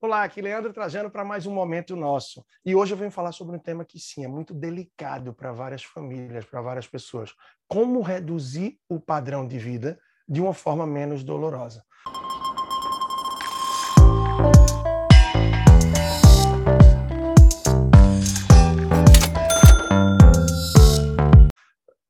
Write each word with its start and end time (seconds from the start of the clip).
Olá, 0.00 0.22
aqui 0.22 0.40
Leandro 0.40 0.72
Trajano 0.72 1.10
para 1.10 1.24
mais 1.24 1.44
um 1.44 1.52
momento 1.52 1.96
nosso. 1.96 2.46
E 2.64 2.72
hoje 2.72 2.94
eu 2.94 2.96
venho 2.96 3.10
falar 3.10 3.32
sobre 3.32 3.56
um 3.56 3.58
tema 3.58 3.84
que 3.84 3.98
sim, 3.98 4.24
é 4.24 4.28
muito 4.28 4.54
delicado 4.54 5.34
para 5.34 5.50
várias 5.50 5.82
famílias, 5.82 6.44
para 6.44 6.62
várias 6.62 6.86
pessoas. 6.86 7.34
Como 7.66 8.00
reduzir 8.00 8.78
o 8.88 9.00
padrão 9.00 9.44
de 9.44 9.58
vida 9.58 9.98
de 10.28 10.40
uma 10.40 10.54
forma 10.54 10.86
menos 10.86 11.24
dolorosa. 11.24 11.84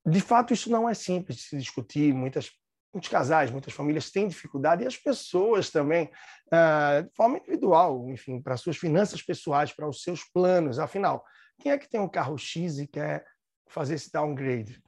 De 0.06 0.20
fato, 0.20 0.52
isso 0.52 0.70
não 0.70 0.86
é 0.86 0.92
simples 0.92 1.38
de 1.38 1.42
se 1.44 1.56
discutir. 1.56 2.12
Muitas 2.12 2.50
muitos 2.92 3.10
casais, 3.10 3.50
muitas 3.50 3.72
famílias 3.72 4.10
têm 4.10 4.28
dificuldade 4.28 4.82
e 4.82 4.86
as 4.86 4.96
pessoas 4.96 5.70
também, 5.70 6.10
ah, 6.50 7.02
de 7.02 7.14
forma 7.14 7.38
individual, 7.38 8.08
enfim, 8.08 8.40
para 8.40 8.56
suas 8.56 8.76
finanças 8.76 9.22
pessoais, 9.22 9.72
para 9.72 9.88
os 9.88 10.02
seus 10.02 10.24
planos. 10.24 10.78
Afinal, 10.78 11.24
quem 11.60 11.72
é 11.72 11.78
que 11.78 11.88
tem 11.88 12.00
um 12.00 12.08
carro 12.08 12.38
X 12.38 12.78
e 12.78 12.86
quer 12.86 13.24
fazer 13.68 13.94
esse 13.94 14.10
downgrade? 14.10 14.82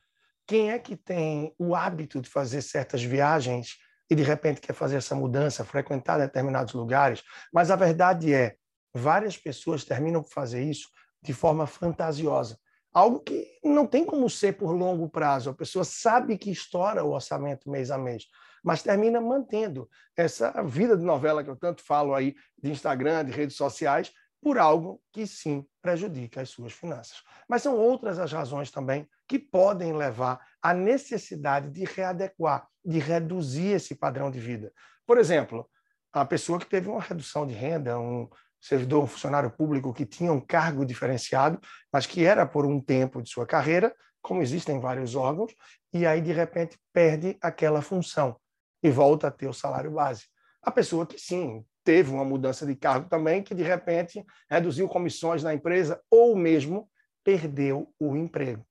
Quem 0.46 0.70
é 0.70 0.78
que 0.78 0.96
tem 0.96 1.54
o 1.58 1.74
hábito 1.74 2.20
de 2.20 2.28
fazer 2.28 2.62
certas 2.62 3.02
viagens 3.02 3.76
e 4.10 4.14
de 4.14 4.22
repente 4.22 4.60
quer 4.60 4.72
fazer 4.72 4.96
essa 4.96 5.14
mudança, 5.14 5.64
frequentar 5.64 6.18
determinados 6.18 6.74
lugares? 6.74 7.22
Mas 7.52 7.70
a 7.70 7.76
verdade 7.76 8.34
é, 8.34 8.56
várias 8.92 9.36
pessoas 9.36 9.84
terminam 9.84 10.22
por 10.22 10.32
fazer 10.32 10.62
isso 10.62 10.88
de 11.22 11.32
forma 11.32 11.66
fantasiosa 11.66 12.58
algo 12.92 13.20
que 13.20 13.46
não 13.64 13.86
tem 13.86 14.04
como 14.04 14.28
ser 14.28 14.54
por 14.56 14.72
longo 14.72 15.08
prazo. 15.08 15.50
A 15.50 15.54
pessoa 15.54 15.84
sabe 15.84 16.36
que 16.36 16.50
estoura 16.50 17.04
o 17.04 17.12
orçamento 17.12 17.70
mês 17.70 17.90
a 17.90 17.98
mês, 17.98 18.26
mas 18.62 18.82
termina 18.82 19.20
mantendo 19.20 19.88
essa 20.16 20.62
vida 20.62 20.96
de 20.96 21.04
novela 21.04 21.42
que 21.42 21.50
eu 21.50 21.56
tanto 21.56 21.82
falo 21.82 22.14
aí 22.14 22.34
de 22.62 22.70
Instagram, 22.70 23.24
de 23.24 23.32
redes 23.32 23.56
sociais, 23.56 24.12
por 24.42 24.58
algo 24.58 25.00
que 25.12 25.26
sim 25.26 25.66
prejudica 25.82 26.40
as 26.40 26.48
suas 26.48 26.72
finanças. 26.72 27.22
Mas 27.48 27.62
são 27.62 27.76
outras 27.76 28.18
as 28.18 28.32
razões 28.32 28.70
também 28.70 29.08
que 29.28 29.38
podem 29.38 29.92
levar 29.92 30.40
à 30.62 30.72
necessidade 30.72 31.70
de 31.70 31.84
readequar, 31.84 32.66
de 32.84 32.98
reduzir 32.98 33.74
esse 33.74 33.94
padrão 33.94 34.30
de 34.30 34.40
vida. 34.40 34.72
Por 35.06 35.18
exemplo, 35.18 35.68
a 36.12 36.24
pessoa 36.24 36.58
que 36.58 36.66
teve 36.66 36.88
uma 36.88 37.00
redução 37.00 37.46
de 37.46 37.54
renda, 37.54 37.98
um, 37.98 38.28
servidor, 38.60 39.04
um 39.04 39.06
funcionário 39.06 39.50
público 39.50 39.92
que 39.92 40.04
tinha 40.04 40.32
um 40.32 40.40
cargo 40.40 40.84
diferenciado, 40.84 41.58
mas 41.92 42.06
que 42.06 42.24
era 42.24 42.46
por 42.46 42.66
um 42.66 42.80
tempo 42.80 43.22
de 43.22 43.30
sua 43.30 43.46
carreira, 43.46 43.94
como 44.20 44.42
existem 44.42 44.78
vários 44.78 45.14
órgãos, 45.14 45.54
e 45.92 46.06
aí 46.06 46.20
de 46.20 46.32
repente 46.32 46.78
perde 46.92 47.38
aquela 47.40 47.80
função 47.80 48.36
e 48.82 48.90
volta 48.90 49.28
a 49.28 49.30
ter 49.30 49.48
o 49.48 49.52
salário 49.52 49.90
base. 49.90 50.24
A 50.62 50.70
pessoa 50.70 51.06
que 51.06 51.18
sim, 51.18 51.64
teve 51.84 52.10
uma 52.10 52.24
mudança 52.24 52.66
de 52.66 52.76
cargo 52.76 53.08
também, 53.08 53.42
que 53.42 53.54
de 53.54 53.62
repente 53.62 54.24
reduziu 54.50 54.88
comissões 54.88 55.42
na 55.42 55.54
empresa 55.54 56.00
ou 56.10 56.36
mesmo 56.36 56.88
perdeu 57.24 57.92
o 57.98 58.16
emprego. 58.16 58.64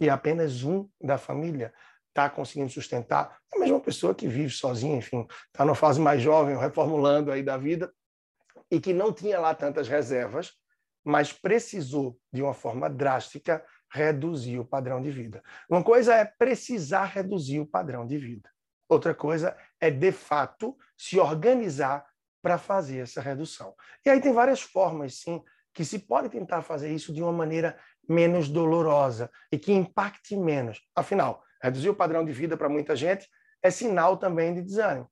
E 0.00 0.08
apenas 0.10 0.62
um 0.62 0.88
da 1.00 1.18
família 1.18 1.72
está 2.08 2.28
conseguindo 2.28 2.70
sustentar. 2.70 3.38
A 3.54 3.58
mesma 3.58 3.80
pessoa 3.80 4.14
que 4.14 4.26
vive 4.26 4.50
sozinha, 4.50 4.96
enfim, 4.96 5.26
está 5.46 5.64
numa 5.64 5.74
fase 5.74 6.00
mais 6.00 6.20
jovem, 6.20 6.56
reformulando 6.56 7.30
aí 7.30 7.42
da 7.42 7.56
vida, 7.56 7.92
e 8.70 8.80
que 8.80 8.92
não 8.92 9.12
tinha 9.12 9.40
lá 9.40 9.54
tantas 9.54 9.88
reservas, 9.88 10.52
mas 11.04 11.32
precisou, 11.32 12.18
de 12.32 12.42
uma 12.42 12.54
forma 12.54 12.88
drástica, 12.88 13.64
reduzir 13.90 14.58
o 14.58 14.64
padrão 14.64 15.00
de 15.00 15.10
vida. 15.10 15.42
Uma 15.68 15.82
coisa 15.82 16.14
é 16.14 16.24
precisar 16.24 17.06
reduzir 17.06 17.60
o 17.60 17.66
padrão 17.66 18.06
de 18.06 18.18
vida. 18.18 18.50
Outra 18.88 19.14
coisa 19.14 19.56
é, 19.80 19.90
de 19.90 20.12
fato, 20.12 20.76
se 20.96 21.18
organizar 21.18 22.06
para 22.42 22.58
fazer 22.58 22.98
essa 22.98 23.20
redução. 23.20 23.74
E 24.04 24.10
aí 24.10 24.20
tem 24.20 24.32
várias 24.32 24.60
formas, 24.60 25.20
sim, 25.20 25.42
que 25.74 25.84
se 25.84 25.98
pode 25.98 26.28
tentar 26.28 26.62
fazer 26.62 26.92
isso 26.92 27.12
de 27.12 27.22
uma 27.22 27.32
maneira 27.32 27.78
menos 28.08 28.48
dolorosa 28.48 29.30
e 29.52 29.58
que 29.58 29.72
impacte 29.72 30.36
menos. 30.36 30.80
Afinal, 30.94 31.42
reduzir 31.62 31.88
o 31.88 31.94
padrão 31.94 32.24
de 32.24 32.32
vida 32.32 32.56
para 32.56 32.68
muita 32.68 32.96
gente 32.96 33.28
é 33.62 33.70
sinal 33.70 34.16
também 34.16 34.54
de 34.54 34.62
desânimo, 34.62 35.10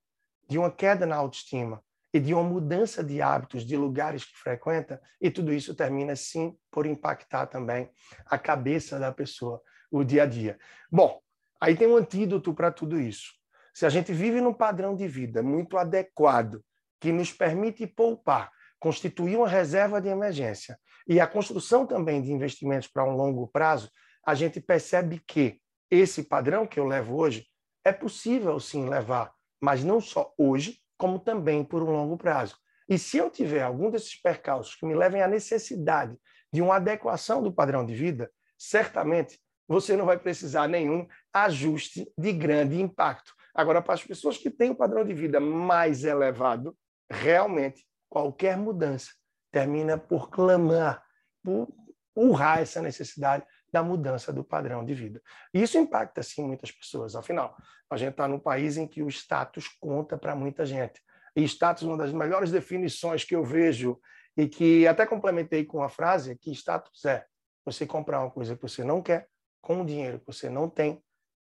de 0.48 0.58
uma 0.58 0.70
queda 0.70 1.04
na 1.04 1.16
autoestima, 1.16 1.82
e 2.16 2.20
de 2.20 2.32
uma 2.32 2.42
mudança 2.42 3.04
de 3.04 3.20
hábitos, 3.20 3.62
de 3.62 3.76
lugares 3.76 4.24
que 4.24 4.38
frequenta, 4.38 4.98
e 5.20 5.30
tudo 5.30 5.52
isso 5.52 5.74
termina, 5.74 6.16
sim, 6.16 6.56
por 6.70 6.86
impactar 6.86 7.46
também 7.46 7.90
a 8.24 8.38
cabeça 8.38 8.98
da 8.98 9.12
pessoa, 9.12 9.60
o 9.90 10.02
dia 10.02 10.22
a 10.22 10.26
dia. 10.26 10.58
Bom, 10.90 11.20
aí 11.60 11.76
tem 11.76 11.86
um 11.86 11.94
antídoto 11.94 12.54
para 12.54 12.72
tudo 12.72 12.98
isso. 12.98 13.34
Se 13.74 13.84
a 13.84 13.90
gente 13.90 14.14
vive 14.14 14.40
num 14.40 14.54
padrão 14.54 14.96
de 14.96 15.06
vida 15.06 15.42
muito 15.42 15.76
adequado, 15.76 16.64
que 16.98 17.12
nos 17.12 17.34
permite 17.34 17.86
poupar, 17.86 18.50
constituir 18.80 19.36
uma 19.36 19.46
reserva 19.46 20.00
de 20.00 20.08
emergência 20.08 20.78
e 21.06 21.20
a 21.20 21.26
construção 21.26 21.86
também 21.86 22.22
de 22.22 22.32
investimentos 22.32 22.88
para 22.88 23.04
um 23.04 23.14
longo 23.14 23.46
prazo, 23.46 23.90
a 24.24 24.34
gente 24.34 24.58
percebe 24.58 25.20
que 25.28 25.60
esse 25.90 26.22
padrão 26.22 26.66
que 26.66 26.80
eu 26.80 26.86
levo 26.86 27.14
hoje 27.14 27.46
é 27.84 27.92
possível 27.92 28.58
sim 28.58 28.88
levar, 28.88 29.34
mas 29.60 29.84
não 29.84 30.00
só 30.00 30.32
hoje, 30.38 30.80
como 30.96 31.18
também 31.18 31.64
por 31.64 31.82
um 31.82 31.90
longo 31.90 32.16
prazo. 32.16 32.56
E 32.88 32.98
se 32.98 33.16
eu 33.16 33.30
tiver 33.30 33.62
algum 33.62 33.90
desses 33.90 34.14
percalços 34.14 34.74
que 34.76 34.86
me 34.86 34.94
levem 34.94 35.22
à 35.22 35.28
necessidade 35.28 36.16
de 36.52 36.62
uma 36.62 36.76
adequação 36.76 37.42
do 37.42 37.52
padrão 37.52 37.84
de 37.84 37.94
vida, 37.94 38.30
certamente 38.56 39.38
você 39.68 39.96
não 39.96 40.06
vai 40.06 40.18
precisar 40.18 40.68
nenhum 40.68 41.06
ajuste 41.32 42.10
de 42.16 42.32
grande 42.32 42.80
impacto. 42.80 43.34
Agora, 43.54 43.82
para 43.82 43.94
as 43.94 44.04
pessoas 44.04 44.38
que 44.38 44.50
têm 44.50 44.70
o 44.70 44.72
um 44.74 44.76
padrão 44.76 45.04
de 45.04 45.12
vida 45.12 45.40
mais 45.40 46.04
elevado, 46.04 46.76
realmente 47.10 47.84
qualquer 48.08 48.56
mudança 48.56 49.10
termina 49.50 49.98
por 49.98 50.30
clamar, 50.30 51.02
por 51.42 51.68
urrar 52.14 52.60
essa 52.60 52.80
necessidade 52.80 53.44
da 53.72 53.82
mudança 53.82 54.32
do 54.32 54.44
padrão 54.44 54.84
de 54.84 54.94
vida. 54.94 55.22
Isso 55.52 55.78
impacta, 55.78 56.22
sim, 56.22 56.46
muitas 56.46 56.70
pessoas. 56.70 57.14
Afinal, 57.14 57.56
a 57.90 57.96
gente 57.96 58.12
está 58.12 58.26
num 58.26 58.38
país 58.38 58.76
em 58.76 58.86
que 58.86 59.02
o 59.02 59.08
status 59.08 59.68
conta 59.80 60.16
para 60.16 60.34
muita 60.34 60.64
gente. 60.64 61.00
E 61.34 61.42
status, 61.44 61.82
uma 61.82 61.96
das 61.96 62.12
melhores 62.12 62.50
definições 62.50 63.24
que 63.24 63.34
eu 63.34 63.44
vejo, 63.44 64.00
e 64.36 64.48
que 64.48 64.86
até 64.86 65.06
complementei 65.06 65.64
com 65.64 65.82
a 65.82 65.88
frase, 65.88 66.32
é 66.32 66.36
que 66.36 66.50
status 66.50 67.04
é 67.04 67.26
você 67.64 67.86
comprar 67.86 68.20
uma 68.20 68.30
coisa 68.30 68.54
que 68.54 68.62
você 68.62 68.84
não 68.84 69.02
quer, 69.02 69.28
com 69.60 69.82
o 69.82 69.84
dinheiro 69.84 70.20
que 70.20 70.26
você 70.26 70.48
não 70.48 70.68
tem, 70.68 71.02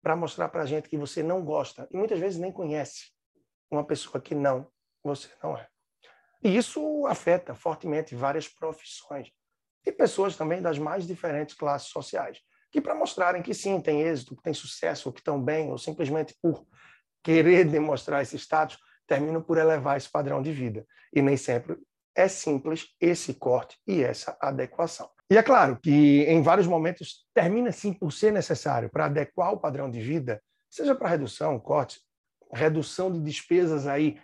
para 0.02 0.16
mostrar 0.16 0.50
para 0.50 0.64
a 0.64 0.66
gente 0.66 0.88
que 0.88 0.98
você 0.98 1.24
não 1.24 1.44
gosta, 1.44 1.88
e 1.92 1.98
muitas 1.98 2.20
vezes 2.20 2.40
nem 2.40 2.52
conhece 2.52 3.12
uma 3.70 3.84
pessoa 3.84 4.22
que 4.22 4.36
não, 4.36 4.68
você 5.04 5.30
não 5.44 5.58
é. 5.58 5.68
E 6.44 6.56
isso 6.56 7.08
afeta 7.08 7.56
fortemente 7.56 8.16
várias 8.16 8.48
profissões 8.48 9.32
e 9.86 9.92
pessoas 9.92 10.36
também 10.36 10.62
das 10.62 10.80
mais 10.80 11.06
diferentes 11.06 11.56
classes 11.56 11.90
sociais, 11.90 12.40
que 12.72 12.82
para 12.82 12.96
mostrarem 12.96 13.42
que 13.42 13.54
sim, 13.54 13.80
tem 13.80 14.02
êxito, 14.02 14.36
que 14.36 14.44
tem 14.44 14.54
sucesso, 14.54 15.12
que 15.12 15.20
estão 15.20 15.42
bem, 15.42 15.70
ou 15.70 15.78
simplesmente 15.78 16.36
por 16.42 16.66
querer 17.24 17.66
demonstrar 17.66 18.22
esse 18.22 18.38
status, 18.38 18.78
terminam 19.08 19.42
por 19.42 19.58
elevar 19.58 19.98
esse 19.98 20.10
padrão 20.10 20.42
de 20.42 20.52
vida. 20.52 20.86
E 21.14 21.22
nem 21.22 21.38
sempre 21.38 21.78
é 22.16 22.28
simples 22.28 22.88
esse 23.00 23.34
corte 23.34 23.78
e 23.86 24.04
essa 24.04 24.38
adequação. 24.40 25.10
E 25.30 25.38
é 25.38 25.44
claro 25.44 25.78
que 25.82 26.24
em 26.24 26.42
vários 26.42 26.68
momentos 26.68 27.26
termina 27.34 27.72
sim 27.72 27.92
por 27.92 28.12
ser 28.12 28.32
necessário 28.32 28.90
para 28.90 29.06
adequar 29.06 29.54
o 29.54 29.60
padrão 29.60 29.90
de 29.90 30.00
vida, 30.00 30.42
seja 30.70 30.94
para 30.94 31.10
redução, 31.10 31.60
corte, 31.60 32.00
redução 32.54 33.12
de 33.12 33.20
despesas 33.20 33.88
aí 33.88 34.20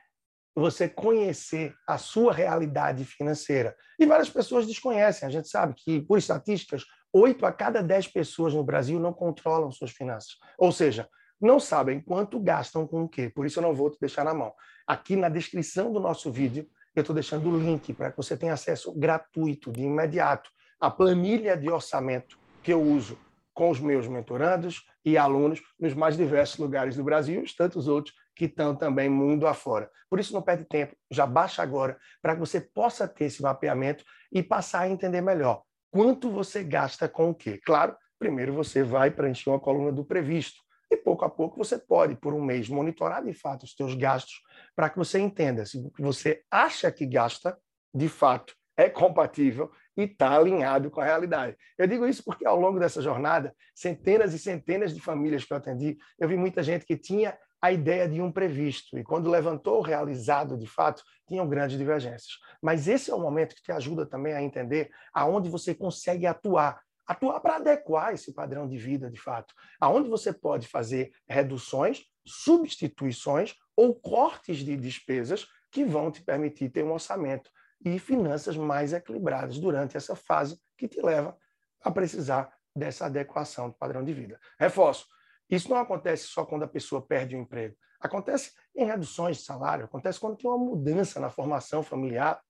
você 0.56 0.88
conhecer 0.88 1.74
a 1.88 1.98
sua 1.98 2.34
realidade 2.34 3.06
financeira. 3.06 3.76
E 3.98 4.06
várias 4.06 4.30
pessoas 4.30 4.68
desconhecem. 4.68 5.28
A 5.28 5.32
gente 5.32 5.48
sabe 5.48 5.74
que, 5.76 6.02
por 6.02 6.18
estatísticas, 6.18 6.86
8 7.14 7.46
a 7.46 7.52
cada 7.52 7.82
10 7.82 8.08
pessoas 8.08 8.54
no 8.54 8.64
Brasil 8.64 9.00
não 9.00 9.14
controlam 9.14 9.72
suas 9.72 9.92
finanças. 9.92 10.38
Ou 10.58 10.72
seja, 10.72 11.08
não 11.40 11.60
sabem 11.60 12.00
quanto 12.00 12.40
gastam 12.40 12.86
com 12.86 13.04
o 13.04 13.10
quê. 13.10 13.30
Por 13.30 13.46
isso 13.46 13.60
eu 13.60 13.64
não 13.64 13.74
vou 13.74 13.90
te 13.90 14.00
deixar 14.00 14.24
na 14.24 14.34
mão. 14.34 14.54
Aqui 14.86 15.16
na 15.16 15.30
descrição 15.30 15.92
do 15.92 16.00
nosso 16.00 16.32
vídeo, 16.32 16.68
eu 16.96 17.02
estou 17.02 17.14
deixando 17.14 17.50
o 17.50 17.58
link 17.58 17.94
para 17.94 18.12
que 18.12 18.18
você 18.18 18.36
tenha 18.36 18.54
acesso 18.54 18.94
gratuito, 18.94 19.72
de 19.72 19.82
imediato, 19.82 20.50
à 20.80 20.92
planilha 20.92 21.56
de 21.56 21.70
orçamento 21.70 22.38
que 22.62 22.72
eu 22.72 22.82
uso 22.82 23.18
com 23.54 23.70
os 23.70 23.80
meus 23.80 24.08
mentorandos 24.08 24.86
e 25.04 25.18
alunos 25.18 25.62
nos 25.80 25.94
mais 25.94 26.16
diversos 26.16 26.58
lugares 26.58 26.96
do 26.96 27.04
Brasil 27.04 27.44
e 27.44 27.56
tantos 27.56 27.88
outros 27.88 28.16
que 28.42 28.46
estão 28.46 28.76
também 28.76 29.08
mundo 29.08 29.46
afora. 29.46 29.88
Por 30.10 30.20
isso, 30.20 30.34
não 30.34 30.42
perde 30.42 30.66
tempo, 30.66 30.96
já 31.12 31.28
baixa 31.28 31.62
agora, 31.62 31.96
para 32.24 32.34
que 32.34 32.40
você 32.40 32.60
possa 32.60 33.08
ter 33.08 33.26
esse 33.26 33.40
mapeamento 33.40 34.04
e 34.32 34.42
passar 34.42 34.80
a 34.80 34.90
entender 34.90 35.22
melhor 35.22 35.62
quanto 35.92 36.32
você 36.32 36.64
gasta 36.64 37.08
com 37.08 37.30
o 37.30 37.36
quê. 37.36 37.60
Claro, 37.64 37.96
primeiro 38.18 38.52
você 38.52 38.82
vai 38.82 39.12
preencher 39.12 39.52
uma 39.52 39.60
coluna 39.60 39.92
do 39.92 40.04
previsto, 40.04 40.60
e 40.90 40.98
pouco 40.98 41.24
a 41.24 41.30
pouco 41.30 41.56
você 41.56 41.78
pode, 41.78 42.16
por 42.16 42.34
um 42.34 42.42
mês, 42.42 42.68
monitorar 42.68 43.24
de 43.24 43.32
fato 43.32 43.62
os 43.62 43.76
seus 43.76 43.94
gastos, 43.94 44.42
para 44.76 44.90
que 44.90 44.98
você 44.98 45.20
entenda 45.20 45.64
se 45.64 45.78
o 45.78 45.92
que 45.92 46.02
você 46.02 46.42
acha 46.50 46.92
que 46.92 47.06
gasta, 47.06 47.56
de 47.94 48.10
fato, 48.10 48.56
é 48.76 48.90
compatível 48.90 49.72
e 49.96 50.04
está 50.04 50.36
alinhado 50.36 50.90
com 50.90 51.00
a 51.00 51.06
realidade. 51.06 51.56
Eu 51.78 51.86
digo 51.86 52.08
isso 52.08 52.24
porque 52.24 52.44
ao 52.44 52.60
longo 52.60 52.80
dessa 52.80 53.04
jornada, 53.04 53.56
centenas 53.76 54.34
e 54.34 54.40
centenas 54.40 54.96
de 54.96 55.00
famílias 55.00 55.46
que 55.46 55.54
eu 55.54 55.58
atendi, 55.58 55.96
eu 56.20 56.28
vi 56.28 56.36
muita 56.36 56.64
gente 56.64 56.88
que 56.88 56.98
tinha 56.98 57.38
a 57.62 57.72
ideia 57.72 58.10
de 58.10 58.20
um 58.20 58.32
previsto. 58.32 58.98
E 58.98 59.04
quando 59.04 59.30
levantou 59.30 59.80
o 59.80 59.84
realizado, 59.84 60.58
de 60.58 60.66
fato, 60.66 61.04
tinham 61.28 61.48
grandes 61.48 61.78
divergências. 61.78 62.40
Mas 62.62 62.88
esse 62.88 63.12
é 63.12 63.16
o 63.16 63.20
momento 63.20 63.56
que 63.56 63.62
te 63.62 63.72
ajuda 63.72 64.06
também 64.06 64.34
a 64.34 64.42
entender 64.42 64.90
aonde 65.14 65.50
você 65.50 65.76
consegue 65.76 66.26
atuar. 66.26 66.82
Atuar 67.06 67.40
para 67.40 67.58
adequar 67.58 68.14
esse 68.14 68.34
padrão 68.34 68.68
de 68.68 68.78
vida, 68.78 69.10
de 69.10 69.20
fato. 69.20 69.54
Aonde 69.80 70.10
você 70.10 70.34
pode 70.34 70.68
fazer 70.68 71.12
reduções, 71.28 72.06
substituições 72.26 73.56
ou 73.76 73.94
cortes 73.94 74.58
de 74.58 74.76
despesas 74.76 75.48
que 75.70 75.86
vão 75.86 76.12
te 76.12 76.22
permitir 76.22 76.70
ter 76.70 76.84
um 76.84 76.92
orçamento 76.92 77.50
e 77.84 77.98
finanças 78.00 78.56
mais 78.56 78.94
equilibradas 78.94 79.58
durante 79.58 79.98
essa 79.98 80.16
fase 80.16 80.60
que 80.78 80.88
te 80.88 81.02
leva 81.02 81.38
a 81.84 81.92
precisar 81.92 82.54
dessa 82.76 83.06
adequação 83.06 83.70
do 83.70 83.76
padrão 83.76 84.04
de 84.04 84.14
vida. 84.14 84.40
Reforço, 84.60 85.08
isso 85.52 85.70
não 85.70 85.78
acontece 85.78 86.28
só 86.28 86.46
quando 86.46 86.64
a 86.64 86.68
pessoa 86.68 87.02
perde 87.02 87.36
o 87.36 87.40
emprego. 87.40 87.76
Acontece 88.00 88.54
em 88.76 88.86
reduções 88.86 89.38
de 89.38 89.44
salário, 89.44 89.86
acontece 89.86 90.20
quando 90.20 90.38
tem 90.38 90.50
uma 90.50 90.58
mudança 90.58 91.20
na 91.20 91.30
formação 91.30 91.84
familiar 91.84 92.42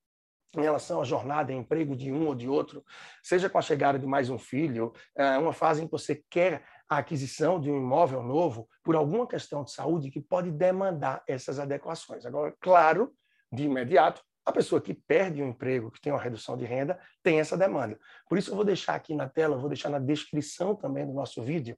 em 0.56 0.62
relação 0.62 1.02
à 1.02 1.04
jornada 1.04 1.52
em 1.52 1.60
emprego 1.60 1.96
de 1.96 2.12
um 2.12 2.28
ou 2.28 2.36
de 2.36 2.48
outro, 2.48 2.84
seja 3.24 3.50
com 3.50 3.58
a 3.58 3.62
chegada 3.62 3.98
de 3.98 4.06
mais 4.06 4.30
um 4.30 4.38
filho, 4.38 4.94
é, 5.16 5.38
uma 5.38 5.54
fase 5.54 5.82
em 5.82 5.86
que 5.86 5.92
você 5.92 6.24
quer 6.30 6.66
a 6.90 6.98
aquisição 6.98 7.60
de 7.60 7.72
um 7.72 7.78
imóvel 7.78 8.22
novo 8.22 8.68
por 8.84 8.96
alguma 8.96 9.26
questão 9.26 9.64
de 9.64 9.72
saúde 9.72 10.12
que 10.12 10.20
pode 10.20 10.52
demandar 10.52 11.24
essas 11.26 11.58
adequações. 11.58 12.26
Agora, 12.26 12.54
claro, 12.60 13.14
de 13.52 13.64
imediato, 13.64 14.22
a 14.46 14.52
pessoa 14.52 14.82
que 14.82 14.94
perde 14.94 15.42
o 15.42 15.48
emprego, 15.48 15.92
que 15.92 16.02
tem 16.02 16.12
uma 16.12 16.22
redução 16.22 16.58
de 16.58 16.66
renda, 16.66 17.00
tem 17.22 17.40
essa 17.40 17.58
demanda. 17.58 18.00
Por 18.28 18.38
isso, 18.38 18.52
eu 18.52 18.56
vou 18.56 18.66
deixar 18.66 18.96
aqui 18.96 19.14
na 19.16 19.30
tela, 19.30 19.58
vou 19.58 19.70
deixar 19.70 19.90
na 19.90 20.00
descrição 20.00 20.76
também 20.76 21.06
do 21.06 21.14
nosso 21.14 21.42
vídeo, 21.44 21.78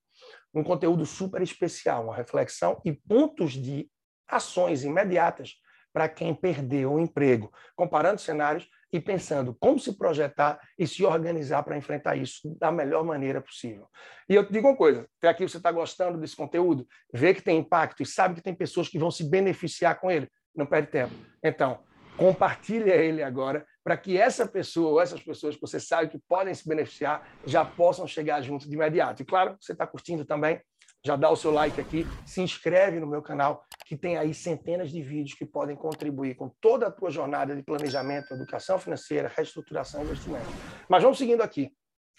um 0.53 0.63
conteúdo 0.63 1.05
super 1.05 1.41
especial, 1.41 2.05
uma 2.05 2.15
reflexão 2.15 2.81
e 2.85 2.93
pontos 2.93 3.53
de 3.53 3.89
ações 4.27 4.83
imediatas 4.83 5.55
para 5.91 6.09
quem 6.09 6.33
perdeu 6.33 6.93
o 6.93 6.99
emprego, 6.99 7.51
comparando 7.75 8.19
cenários 8.19 8.67
e 8.91 8.99
pensando 8.99 9.55
como 9.59 9.79
se 9.79 9.97
projetar 9.97 10.59
e 10.77 10.87
se 10.87 11.03
organizar 11.03 11.63
para 11.63 11.77
enfrentar 11.77 12.15
isso 12.15 12.55
da 12.59 12.71
melhor 12.71 13.03
maneira 13.03 13.41
possível. 13.41 13.87
E 14.29 14.35
eu 14.35 14.45
te 14.45 14.53
digo 14.53 14.67
uma 14.67 14.77
coisa: 14.77 15.07
até 15.17 15.27
aqui 15.27 15.47
você 15.47 15.57
está 15.57 15.71
gostando 15.71 16.17
desse 16.17 16.35
conteúdo, 16.35 16.87
vê 17.13 17.33
que 17.33 17.41
tem 17.41 17.59
impacto 17.59 18.01
e 18.01 18.05
sabe 18.05 18.35
que 18.35 18.41
tem 18.41 18.55
pessoas 18.55 18.87
que 18.87 18.97
vão 18.97 19.11
se 19.11 19.23
beneficiar 19.29 19.99
com 19.99 20.09
ele, 20.09 20.29
não 20.55 20.65
perde 20.65 20.89
tempo. 20.89 21.13
Então, 21.43 21.79
compartilha 22.17 22.95
ele 22.95 23.23
agora 23.23 23.65
para 23.83 23.97
que 23.97 24.17
essa 24.17 24.47
pessoa 24.47 24.91
ou 24.91 25.01
essas 25.01 25.21
pessoas 25.21 25.55
que 25.55 25.61
você 25.61 25.79
sabe 25.79 26.09
que 26.09 26.19
podem 26.27 26.53
se 26.53 26.67
beneficiar 26.67 27.27
já 27.45 27.65
possam 27.65 28.07
chegar 28.07 28.41
junto 28.41 28.67
de 28.67 28.75
imediato. 28.75 29.21
E 29.21 29.25
claro, 29.25 29.57
você 29.59 29.73
está 29.73 29.85
curtindo 29.85 30.23
também, 30.23 30.61
já 31.05 31.17
dá 31.17 31.29
o 31.29 31.35
seu 31.35 31.51
like 31.51 31.79
aqui, 31.81 32.07
se 32.25 32.41
inscreve 32.41 32.99
no 32.99 33.07
meu 33.07 33.21
canal, 33.21 33.65
que 33.85 33.97
tem 33.97 34.17
aí 34.17 34.33
centenas 34.33 34.89
de 34.89 35.01
vídeos 35.01 35.37
que 35.37 35.45
podem 35.45 35.75
contribuir 35.75 36.35
com 36.35 36.49
toda 36.61 36.87
a 36.87 36.91
tua 36.91 37.09
jornada 37.09 37.53
de 37.55 37.61
planejamento, 37.61 38.33
educação 38.33 38.79
financeira, 38.79 39.31
reestruturação 39.35 40.01
e 40.01 40.05
investimento. 40.05 40.47
Mas 40.87 41.03
vamos 41.03 41.17
seguindo 41.17 41.41
aqui. 41.41 41.73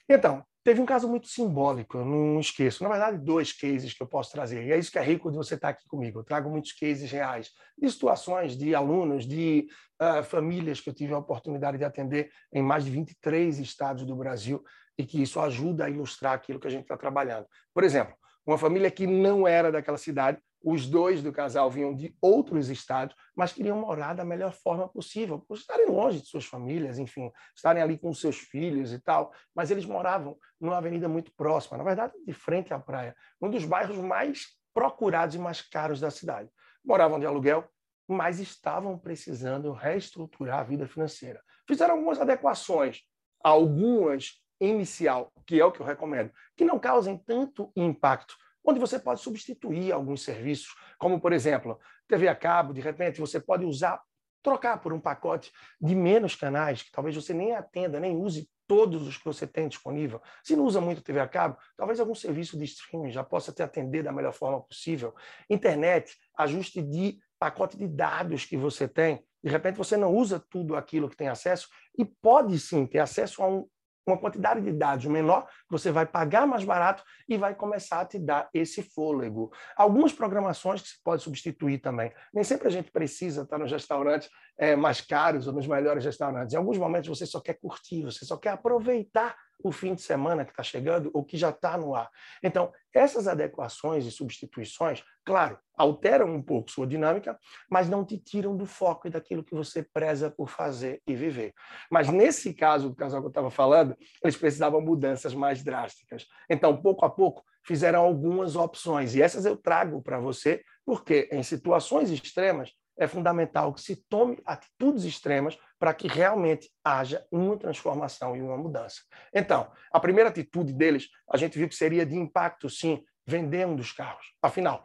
Então, 0.06 0.44
Teve 0.64 0.80
um 0.80 0.86
caso 0.86 1.06
muito 1.06 1.28
simbólico, 1.28 1.98
eu 1.98 2.06
não 2.06 2.40
esqueço. 2.40 2.82
Na 2.82 2.88
verdade, 2.88 3.18
dois 3.18 3.52
cases 3.52 3.92
que 3.92 4.02
eu 4.02 4.06
posso 4.06 4.32
trazer. 4.32 4.64
E 4.64 4.72
é 4.72 4.78
isso 4.78 4.90
que 4.90 4.98
é 4.98 5.02
rico 5.02 5.30
de 5.30 5.36
você 5.36 5.56
estar 5.56 5.68
aqui 5.68 5.86
comigo. 5.86 6.20
Eu 6.20 6.24
trago 6.24 6.48
muitos 6.48 6.72
cases 6.72 7.10
reais, 7.10 7.50
de 7.76 7.90
situações 7.90 8.56
de 8.56 8.74
alunos, 8.74 9.26
de 9.26 9.68
uh, 10.00 10.24
famílias 10.24 10.80
que 10.80 10.88
eu 10.88 10.94
tive 10.94 11.12
a 11.12 11.18
oportunidade 11.18 11.76
de 11.76 11.84
atender 11.84 12.30
em 12.50 12.62
mais 12.62 12.82
de 12.82 12.90
23 12.90 13.58
estados 13.58 14.06
do 14.06 14.16
Brasil 14.16 14.64
e 14.96 15.04
que 15.04 15.20
isso 15.20 15.38
ajuda 15.38 15.84
a 15.84 15.90
ilustrar 15.90 16.32
aquilo 16.32 16.58
que 16.58 16.66
a 16.66 16.70
gente 16.70 16.84
está 16.84 16.96
trabalhando. 16.96 17.46
Por 17.74 17.84
exemplo, 17.84 18.14
uma 18.46 18.56
família 18.56 18.90
que 18.90 19.06
não 19.06 19.46
era 19.46 19.70
daquela 19.70 19.98
cidade 19.98 20.38
os 20.64 20.86
dois 20.86 21.22
do 21.22 21.30
casal 21.30 21.70
vinham 21.70 21.94
de 21.94 22.16
outros 22.22 22.70
estados, 22.70 23.14
mas 23.36 23.52
queriam 23.52 23.78
morar 23.78 24.14
da 24.14 24.24
melhor 24.24 24.52
forma 24.52 24.88
possível, 24.88 25.38
por 25.38 25.58
estarem 25.58 25.86
longe 25.86 26.22
de 26.22 26.26
suas 26.26 26.46
famílias, 26.46 26.98
enfim, 26.98 27.30
estarem 27.54 27.82
ali 27.82 27.98
com 27.98 28.14
seus 28.14 28.38
filhos 28.38 28.90
e 28.90 28.98
tal. 28.98 29.30
Mas 29.54 29.70
eles 29.70 29.84
moravam 29.84 30.38
numa 30.58 30.78
avenida 30.78 31.06
muito 31.06 31.30
próxima, 31.36 31.76
na 31.76 31.84
verdade, 31.84 32.14
de 32.26 32.32
frente 32.32 32.72
à 32.72 32.78
praia, 32.78 33.14
um 33.40 33.50
dos 33.50 33.66
bairros 33.66 33.98
mais 33.98 34.46
procurados 34.72 35.34
e 35.34 35.38
mais 35.38 35.60
caros 35.60 36.00
da 36.00 36.10
cidade. 36.10 36.48
Moravam 36.82 37.20
de 37.20 37.26
aluguel, 37.26 37.68
mas 38.08 38.40
estavam 38.40 38.98
precisando 38.98 39.70
reestruturar 39.70 40.60
a 40.60 40.64
vida 40.64 40.88
financeira. 40.88 41.42
Fizeram 41.68 41.94
algumas 41.94 42.18
adequações, 42.18 43.02
algumas 43.42 44.42
inicial, 44.60 45.30
que 45.46 45.60
é 45.60 45.64
o 45.64 45.72
que 45.72 45.80
eu 45.80 45.86
recomendo, 45.86 46.32
que 46.56 46.64
não 46.64 46.78
causem 46.78 47.18
tanto 47.18 47.70
impacto 47.76 48.34
onde 48.64 48.80
você 48.80 48.98
pode 48.98 49.20
substituir 49.20 49.92
alguns 49.92 50.22
serviços, 50.22 50.74
como, 50.98 51.20
por 51.20 51.32
exemplo, 51.32 51.78
TV 52.08 52.28
a 52.28 52.34
cabo, 52.34 52.72
de 52.72 52.80
repente 52.80 53.20
você 53.20 53.38
pode 53.38 53.64
usar, 53.64 54.00
trocar 54.42 54.80
por 54.80 54.92
um 54.92 55.00
pacote 55.00 55.52
de 55.80 55.94
menos 55.94 56.34
canais, 56.34 56.82
que 56.82 56.90
talvez 56.90 57.14
você 57.14 57.34
nem 57.34 57.54
atenda, 57.54 58.00
nem 58.00 58.16
use 58.16 58.48
todos 58.66 59.06
os 59.06 59.18
que 59.18 59.24
você 59.24 59.46
tem 59.46 59.68
disponível. 59.68 60.22
Se 60.42 60.56
não 60.56 60.64
usa 60.64 60.80
muito 60.80 61.02
TV 61.02 61.20
a 61.20 61.28
cabo, 61.28 61.58
talvez 61.76 62.00
algum 62.00 62.14
serviço 62.14 62.56
de 62.58 62.64
streaming 62.64 63.10
já 63.10 63.22
possa 63.22 63.52
te 63.52 63.62
atender 63.62 64.02
da 64.02 64.12
melhor 64.12 64.32
forma 64.32 64.62
possível. 64.62 65.14
Internet, 65.50 66.16
ajuste 66.36 66.82
de 66.82 67.18
pacote 67.38 67.76
de 67.76 67.86
dados 67.86 68.46
que 68.46 68.56
você 68.56 68.88
tem. 68.88 69.22
De 69.42 69.50
repente 69.50 69.76
você 69.76 69.96
não 69.96 70.14
usa 70.14 70.42
tudo 70.50 70.74
aquilo 70.74 71.08
que 71.10 71.16
tem 71.16 71.28
acesso 71.28 71.68
e 71.98 72.04
pode 72.04 72.58
sim 72.58 72.86
ter 72.86 73.00
acesso 73.00 73.42
a 73.42 73.46
um 73.46 73.68
uma 74.06 74.18
quantidade 74.18 74.60
de 74.60 74.72
dados 74.72 75.06
menor, 75.06 75.46
você 75.68 75.90
vai 75.90 76.06
pagar 76.06 76.46
mais 76.46 76.64
barato 76.64 77.02
e 77.28 77.36
vai 77.36 77.54
começar 77.54 78.00
a 78.00 78.04
te 78.04 78.18
dar 78.18 78.48
esse 78.52 78.82
fôlego. 78.82 79.50
Algumas 79.76 80.12
programações 80.12 80.82
que 80.82 80.88
se 80.88 81.02
pode 81.02 81.22
substituir 81.22 81.78
também. 81.78 82.12
Nem 82.32 82.44
sempre 82.44 82.68
a 82.68 82.70
gente 82.70 82.90
precisa 82.90 83.42
estar 83.42 83.58
nos 83.58 83.70
restaurantes 83.70 84.28
é, 84.58 84.76
mais 84.76 85.00
caros 85.00 85.46
ou 85.46 85.52
nos 85.52 85.66
melhores 85.66 86.04
restaurantes. 86.04 86.54
Em 86.54 86.58
alguns 86.58 86.78
momentos 86.78 87.08
você 87.08 87.26
só 87.26 87.40
quer 87.40 87.54
curtir, 87.54 88.02
você 88.02 88.24
só 88.24 88.36
quer 88.36 88.50
aproveitar 88.50 89.36
o 89.64 89.72
fim 89.72 89.94
de 89.94 90.02
semana 90.02 90.44
que 90.44 90.50
está 90.50 90.62
chegando 90.62 91.10
ou 91.14 91.24
que 91.24 91.38
já 91.38 91.48
está 91.48 91.78
no 91.78 91.94
ar. 91.94 92.10
Então, 92.42 92.70
essas 92.94 93.26
adequações 93.26 94.04
e 94.04 94.10
substituições, 94.10 95.02
claro, 95.24 95.58
alteram 95.74 96.28
um 96.32 96.42
pouco 96.42 96.70
sua 96.70 96.86
dinâmica, 96.86 97.38
mas 97.70 97.88
não 97.88 98.04
te 98.04 98.18
tiram 98.18 98.54
do 98.54 98.66
foco 98.66 99.08
e 99.08 99.10
daquilo 99.10 99.42
que 99.42 99.54
você 99.54 99.82
preza 99.82 100.30
por 100.30 100.50
fazer 100.50 101.00
e 101.06 101.16
viver. 101.16 101.54
Mas 101.90 102.10
nesse 102.10 102.52
caso 102.52 102.90
do 102.90 102.94
casal 102.94 103.20
que 103.20 103.26
eu 103.26 103.30
estava 103.30 103.50
falando, 103.50 103.96
eles 104.22 104.36
precisavam 104.36 104.82
mudanças 104.82 105.34
mais 105.34 105.64
drásticas. 105.64 106.26
Então, 106.50 106.76
pouco 106.76 107.06
a 107.06 107.10
pouco, 107.10 107.42
fizeram 107.64 108.02
algumas 108.02 108.56
opções. 108.56 109.14
E 109.14 109.22
essas 109.22 109.46
eu 109.46 109.56
trago 109.56 110.02
para 110.02 110.20
você, 110.20 110.62
porque 110.84 111.26
em 111.32 111.42
situações 111.42 112.10
extremas, 112.10 112.70
é 112.96 113.06
fundamental 113.06 113.72
que 113.72 113.80
se 113.80 113.96
tome 114.08 114.38
atitudes 114.44 115.04
extremas 115.04 115.58
para 115.84 115.92
que 115.92 116.08
realmente 116.08 116.72
haja 116.82 117.26
uma 117.30 117.58
transformação 117.58 118.34
e 118.34 118.40
uma 118.40 118.56
mudança. 118.56 119.02
Então, 119.34 119.70
a 119.92 120.00
primeira 120.00 120.30
atitude 120.30 120.72
deles, 120.72 121.10
a 121.30 121.36
gente 121.36 121.58
viu 121.58 121.68
que 121.68 121.74
seria 121.74 122.06
de 122.06 122.16
impacto, 122.16 122.70
sim, 122.70 123.04
vender 123.26 123.66
um 123.66 123.76
dos 123.76 123.92
carros. 123.92 124.32
Afinal, 124.40 124.82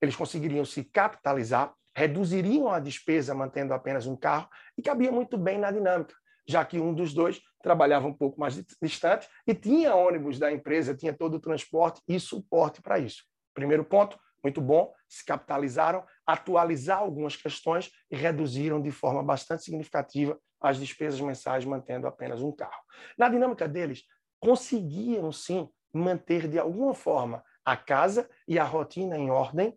eles 0.00 0.14
conseguiriam 0.14 0.64
se 0.64 0.84
capitalizar, 0.84 1.74
reduziriam 1.96 2.68
a 2.68 2.78
despesa 2.78 3.34
mantendo 3.34 3.74
apenas 3.74 4.06
um 4.06 4.14
carro 4.14 4.48
e 4.78 4.82
cabia 4.82 5.10
muito 5.10 5.36
bem 5.36 5.58
na 5.58 5.72
dinâmica, 5.72 6.14
já 6.46 6.64
que 6.64 6.78
um 6.78 6.94
dos 6.94 7.12
dois 7.12 7.40
trabalhava 7.60 8.06
um 8.06 8.14
pouco 8.14 8.38
mais 8.38 8.54
distante 8.80 9.28
e 9.44 9.52
tinha 9.52 9.96
ônibus 9.96 10.38
da 10.38 10.52
empresa, 10.52 10.94
tinha 10.94 11.12
todo 11.12 11.38
o 11.38 11.40
transporte 11.40 12.00
e 12.06 12.20
suporte 12.20 12.80
para 12.80 13.00
isso. 13.00 13.24
Primeiro 13.52 13.84
ponto, 13.84 14.16
muito 14.44 14.60
bom, 14.60 14.94
se 15.08 15.24
capitalizaram, 15.24 16.04
atualizar 16.26 16.98
algumas 16.98 17.36
questões 17.36 17.90
e 18.10 18.16
reduziram 18.16 18.80
de 18.80 18.90
forma 18.90 19.22
bastante 19.22 19.64
significativa 19.64 20.38
as 20.60 20.78
despesas 20.78 21.20
mensais, 21.20 21.64
mantendo 21.64 22.06
apenas 22.06 22.42
um 22.42 22.52
carro. 22.52 22.82
Na 23.16 23.28
dinâmica 23.28 23.66
deles, 23.66 24.04
conseguiam 24.38 25.32
sim 25.32 25.68
manter 25.92 26.48
de 26.48 26.58
alguma 26.58 26.94
forma 26.94 27.42
a 27.64 27.76
casa 27.76 28.28
e 28.46 28.58
a 28.58 28.64
rotina 28.64 29.16
em 29.16 29.30
ordem, 29.30 29.76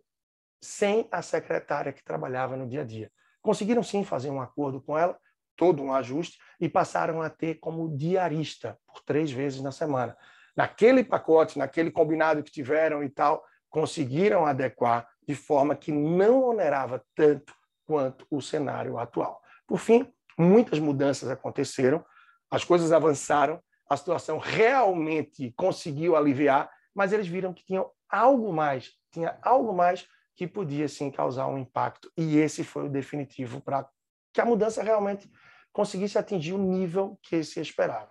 sem 0.60 1.08
a 1.10 1.20
secretária 1.22 1.92
que 1.92 2.04
trabalhava 2.04 2.56
no 2.56 2.68
dia 2.68 2.82
a 2.82 2.84
dia. 2.84 3.10
Conseguiram 3.42 3.82
sim 3.82 4.04
fazer 4.04 4.30
um 4.30 4.40
acordo 4.40 4.80
com 4.80 4.96
ela, 4.96 5.18
todo 5.56 5.82
um 5.82 5.92
ajuste, 5.92 6.38
e 6.60 6.68
passaram 6.68 7.20
a 7.20 7.28
ter 7.28 7.56
como 7.56 7.96
diarista 7.96 8.78
por 8.86 9.02
três 9.02 9.30
vezes 9.30 9.60
na 9.60 9.70
semana. 9.70 10.16
Naquele 10.56 11.04
pacote, 11.04 11.58
naquele 11.58 11.90
combinado 11.90 12.42
que 12.42 12.50
tiveram 12.50 13.02
e 13.02 13.08
tal, 13.08 13.44
conseguiram 13.68 14.46
adequar 14.46 15.08
de 15.26 15.34
forma 15.34 15.74
que 15.74 15.92
não 15.92 16.42
onerava 16.42 17.04
tanto 17.14 17.54
quanto 17.86 18.26
o 18.30 18.40
cenário 18.40 18.98
atual. 18.98 19.40
Por 19.66 19.78
fim, 19.78 20.12
muitas 20.38 20.78
mudanças 20.78 21.28
aconteceram, 21.30 22.04
as 22.50 22.64
coisas 22.64 22.92
avançaram, 22.92 23.60
a 23.88 23.96
situação 23.96 24.38
realmente 24.38 25.52
conseguiu 25.56 26.16
aliviar, 26.16 26.70
mas 26.94 27.12
eles 27.12 27.26
viram 27.26 27.52
que 27.52 27.64
tinham 27.64 27.90
algo 28.08 28.52
mais, 28.52 28.92
tinha 29.12 29.38
algo 29.42 29.72
mais 29.72 30.06
que 30.36 30.46
podia 30.46 30.88
sim 30.88 31.10
causar 31.10 31.46
um 31.46 31.58
impacto, 31.58 32.10
e 32.16 32.38
esse 32.38 32.64
foi 32.64 32.86
o 32.86 32.90
definitivo 32.90 33.60
para 33.60 33.88
que 34.32 34.40
a 34.40 34.44
mudança 34.44 34.82
realmente 34.82 35.30
conseguisse 35.72 36.18
atingir 36.18 36.52
o 36.52 36.58
nível 36.58 37.18
que 37.22 37.42
se 37.44 37.60
esperava. 37.60 38.10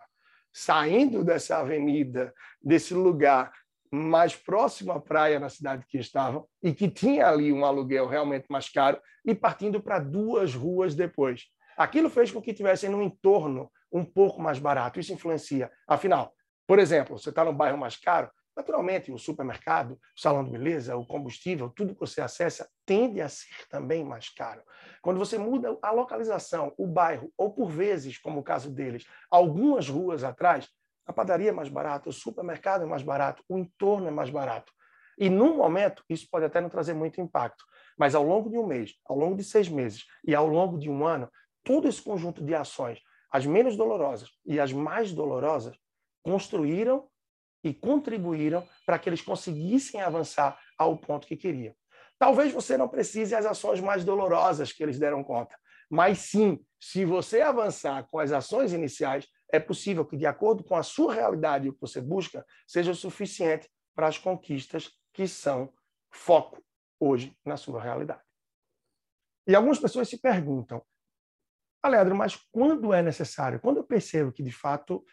Saindo 0.54 1.24
dessa 1.24 1.58
avenida, 1.58 2.34
desse 2.62 2.94
lugar 2.94 3.52
mais 3.94 4.36
próximo 4.36 4.92
à 4.92 5.00
praia 5.00 5.40
na 5.40 5.50
cidade 5.50 5.86
que 5.88 6.00
estavam 6.00 6.48
e 6.64 6.74
que 6.74 6.90
tinha 6.90 7.28
ali 7.28 7.54
um 7.54 7.64
aluguel 7.64 8.08
realmente 8.08 8.48
mais 8.50 8.68
caro 8.68 9.00
e 9.24 9.36
partindo 9.36 9.80
para 9.80 10.00
duas 10.00 10.56
ruas 10.56 10.96
depois. 10.96 11.44
Aquilo 11.78 12.10
fez 12.10 12.32
com 12.32 12.42
que 12.42 12.56
tivessem 12.56 12.90
um 12.90 13.04
entorno 13.04 13.72
um 13.92 14.04
pouco 14.04 14.42
mais 14.42 14.58
barato. 14.58 15.00
Isso 15.00 15.14
influencia. 15.14 15.72
Afinal, 15.88 16.34
por 16.66 16.80
exemplo, 16.80 17.20
você 17.20 17.30
está 17.30 17.46
no 17.46 17.54
bairro 17.54 17.78
mais 17.78 17.96
caro, 17.96 18.32
naturalmente 18.58 19.12
o 19.12 19.18
supermercado, 19.20 19.92
o 19.92 20.20
salão 20.20 20.44
de 20.44 20.50
beleza, 20.50 20.98
o 20.98 21.06
combustível, 21.06 21.70
tudo 21.70 21.94
que 21.94 22.00
você 22.00 22.20
acessa 22.20 22.68
tende 22.88 23.22
a 23.22 23.30
ser 23.30 23.68
também 23.70 24.04
mais 24.04 24.28
caro. 24.28 24.64
Quando 25.04 25.20
você 25.20 25.38
muda 25.38 25.78
a 25.84 25.92
localização, 25.92 26.74
o 26.80 26.88
bairro, 26.88 27.32
ou 27.38 27.54
por 27.54 27.70
vezes, 27.70 28.18
como 28.18 28.40
o 28.40 28.44
caso 28.44 28.72
deles, 28.72 29.06
algumas 29.30 29.88
ruas 29.88 30.24
atrás, 30.24 30.68
a 31.06 31.14
padaria 31.14 31.50
é 31.50 31.52
mais 31.52 31.70
barata, 31.70 32.10
o 32.10 32.14
supermercado 32.14 32.84
é 32.84 32.86
mais 32.86 33.04
barato, 33.04 33.44
o 33.48 33.58
entorno 33.58 34.08
é 34.08 34.12
mais 34.12 34.30
barato. 34.30 34.72
E, 35.18 35.30
num 35.30 35.58
momento, 35.58 36.04
isso 36.10 36.28
pode 36.30 36.46
até 36.46 36.60
não 36.60 36.70
trazer 36.70 36.94
muito 36.94 37.22
impacto. 37.22 37.64
Mas, 37.98 38.16
ao 38.16 38.24
longo 38.24 38.50
de 38.50 38.58
um 38.58 38.66
mês, 38.66 38.96
ao 39.06 39.18
longo 39.18 39.36
de 39.36 39.44
seis 39.44 39.70
meses 39.70 40.06
e 40.26 40.34
ao 40.34 40.48
longo 40.48 40.78
de 40.78 40.90
um 40.90 41.06
ano, 41.06 41.30
todo 41.64 41.88
esse 41.88 42.02
conjunto 42.02 42.44
de 42.44 42.56
ações, 42.56 43.00
as 43.32 43.46
menos 43.46 43.76
dolorosas 43.76 44.30
e 44.46 44.60
as 44.60 44.72
mais 44.72 45.12
dolorosas, 45.12 45.76
construíram 46.24 47.08
e 47.64 47.74
contribuíram 47.74 48.68
para 48.86 48.98
que 48.98 49.10
eles 49.10 49.22
conseguissem 49.22 50.02
avançar 50.02 50.60
ao 50.78 50.98
ponto 50.98 51.28
que 51.28 51.38
queriam. 51.38 51.74
Talvez 52.18 52.52
você 52.52 52.78
não 52.78 52.88
precise 52.88 53.36
as 53.36 53.46
ações 53.46 53.80
mais 53.80 54.04
dolorosas 54.04 54.72
que 54.72 54.84
eles 54.84 55.00
deram 55.00 55.24
conta, 55.24 55.56
mas 55.90 56.20
sim, 56.20 56.60
se 56.80 57.06
você 57.06 57.42
avançar 57.42 58.08
com 58.10 58.20
as 58.20 58.32
ações 58.32 58.74
iniciais, 58.74 59.28
é 59.54 59.60
possível 59.60 60.04
que, 60.04 60.18
de 60.18 60.26
acordo 60.26 60.64
com 60.64 60.76
a 60.76 60.82
sua 60.82 61.14
realidade 61.14 61.70
o 61.70 61.74
que 61.74 61.80
você 61.80 62.02
busca, 62.02 62.44
seja 62.68 62.90
o 62.92 62.96
suficiente 62.96 63.70
para 63.96 64.08
as 64.08 64.18
conquistas 64.18 64.92
que 65.14 65.28
são 65.28 65.72
foco 66.12 66.60
hoje 67.00 67.38
na 67.46 67.56
sua 67.56 67.80
realidade. 67.80 68.24
E 69.48 69.54
algumas 69.54 69.78
pessoas 69.78 70.10
se 70.10 70.20
perguntam, 70.20 70.84
Aleandro, 71.84 72.16
mas 72.16 72.36
quando 72.52 72.92
é 72.94 73.04
necessário? 73.04 73.60
Quando 73.60 73.78
eu 73.78 73.84
percebo 73.84 74.32
que, 74.32 74.42
de 74.42 74.52
fato, 74.52 75.06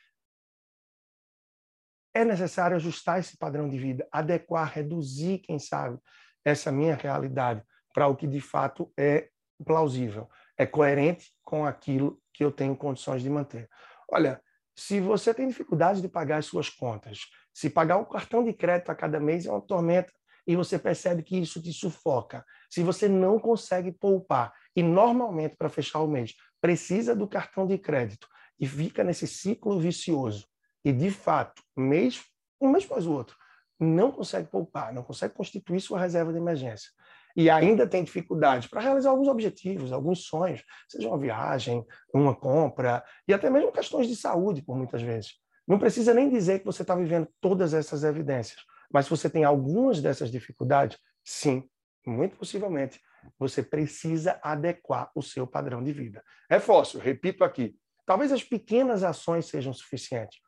é 2.14 2.24
necessário 2.24 2.76
ajustar 2.76 3.20
esse 3.20 3.36
padrão 3.36 3.68
de 3.68 3.76
vida, 3.76 4.08
adequar, 4.10 4.72
reduzir, 4.72 5.40
quem 5.40 5.58
sabe, 5.58 5.98
essa 6.42 6.72
minha 6.72 6.94
realidade 6.94 7.62
para 7.92 8.06
o 8.06 8.16
que 8.16 8.26
de 8.26 8.40
fato 8.40 8.90
é 8.98 9.28
plausível, 9.66 10.30
é 10.56 10.64
coerente 10.64 11.30
com 11.42 11.66
aquilo 11.66 12.22
que 12.32 12.42
eu 12.42 12.50
tenho 12.50 12.74
condições 12.74 13.20
de 13.20 13.28
manter. 13.28 13.68
Olha, 14.12 14.42
se 14.74 15.00
você 15.00 15.32
tem 15.32 15.46
dificuldade 15.46 16.00
de 16.00 16.08
pagar 16.08 16.38
as 16.38 16.46
suas 16.46 16.68
contas, 16.68 17.26
se 17.52 17.70
pagar 17.70 17.98
o 17.98 18.06
cartão 18.06 18.42
de 18.42 18.52
crédito 18.52 18.90
a 18.90 18.94
cada 18.94 19.20
mês 19.20 19.46
é 19.46 19.50
uma 19.50 19.60
tormenta 19.60 20.12
e 20.46 20.56
você 20.56 20.78
percebe 20.78 21.22
que 21.22 21.36
isso 21.36 21.62
te 21.62 21.72
sufoca, 21.72 22.44
se 22.68 22.82
você 22.82 23.08
não 23.08 23.38
consegue 23.38 23.92
poupar 23.92 24.52
e 24.74 24.82
normalmente 24.82 25.56
para 25.56 25.68
fechar 25.68 26.00
o 26.00 26.08
mês 26.08 26.34
precisa 26.60 27.14
do 27.14 27.28
cartão 27.28 27.66
de 27.66 27.78
crédito 27.78 28.26
e 28.58 28.66
fica 28.66 29.04
nesse 29.04 29.26
ciclo 29.26 29.78
vicioso 29.78 30.46
e 30.84 30.92
de 30.92 31.10
fato, 31.10 31.62
mês 31.76 32.24
um 32.60 32.70
mês 32.70 32.84
após 32.84 33.06
o 33.06 33.12
outro, 33.12 33.36
não 33.78 34.12
consegue 34.12 34.48
poupar, 34.48 34.92
não 34.92 35.02
consegue 35.02 35.34
constituir 35.34 35.80
sua 35.80 35.98
reserva 35.98 36.32
de 36.32 36.38
emergência, 36.38 36.90
e 37.36 37.48
ainda 37.48 37.86
tem 37.86 38.04
dificuldade 38.04 38.68
para 38.68 38.80
realizar 38.80 39.10
alguns 39.10 39.28
objetivos, 39.28 39.92
alguns 39.92 40.24
sonhos, 40.24 40.62
seja 40.88 41.08
uma 41.08 41.18
viagem, 41.18 41.84
uma 42.12 42.34
compra, 42.34 43.04
e 43.26 43.34
até 43.34 43.48
mesmo 43.48 43.72
questões 43.72 44.08
de 44.08 44.16
saúde, 44.16 44.62
por 44.62 44.76
muitas 44.76 45.02
vezes. 45.02 45.34
Não 45.66 45.78
precisa 45.78 46.12
nem 46.12 46.28
dizer 46.28 46.60
que 46.60 46.64
você 46.64 46.82
está 46.82 46.94
vivendo 46.94 47.28
todas 47.40 47.74
essas 47.74 48.02
evidências, 48.02 48.60
mas 48.92 49.04
se 49.04 49.10
você 49.10 49.30
tem 49.30 49.44
algumas 49.44 50.00
dessas 50.00 50.30
dificuldades, 50.30 50.98
sim, 51.24 51.68
muito 52.06 52.36
possivelmente, 52.36 53.00
você 53.38 53.62
precisa 53.62 54.40
adequar 54.42 55.10
o 55.14 55.22
seu 55.22 55.46
padrão 55.46 55.82
de 55.82 55.92
vida. 55.92 56.22
Reforço, 56.50 56.98
repito 56.98 57.44
aqui, 57.44 57.76
talvez 58.06 58.32
as 58.32 58.42
pequenas 58.42 59.04
ações 59.04 59.46
sejam 59.46 59.72
suficientes, 59.72 60.38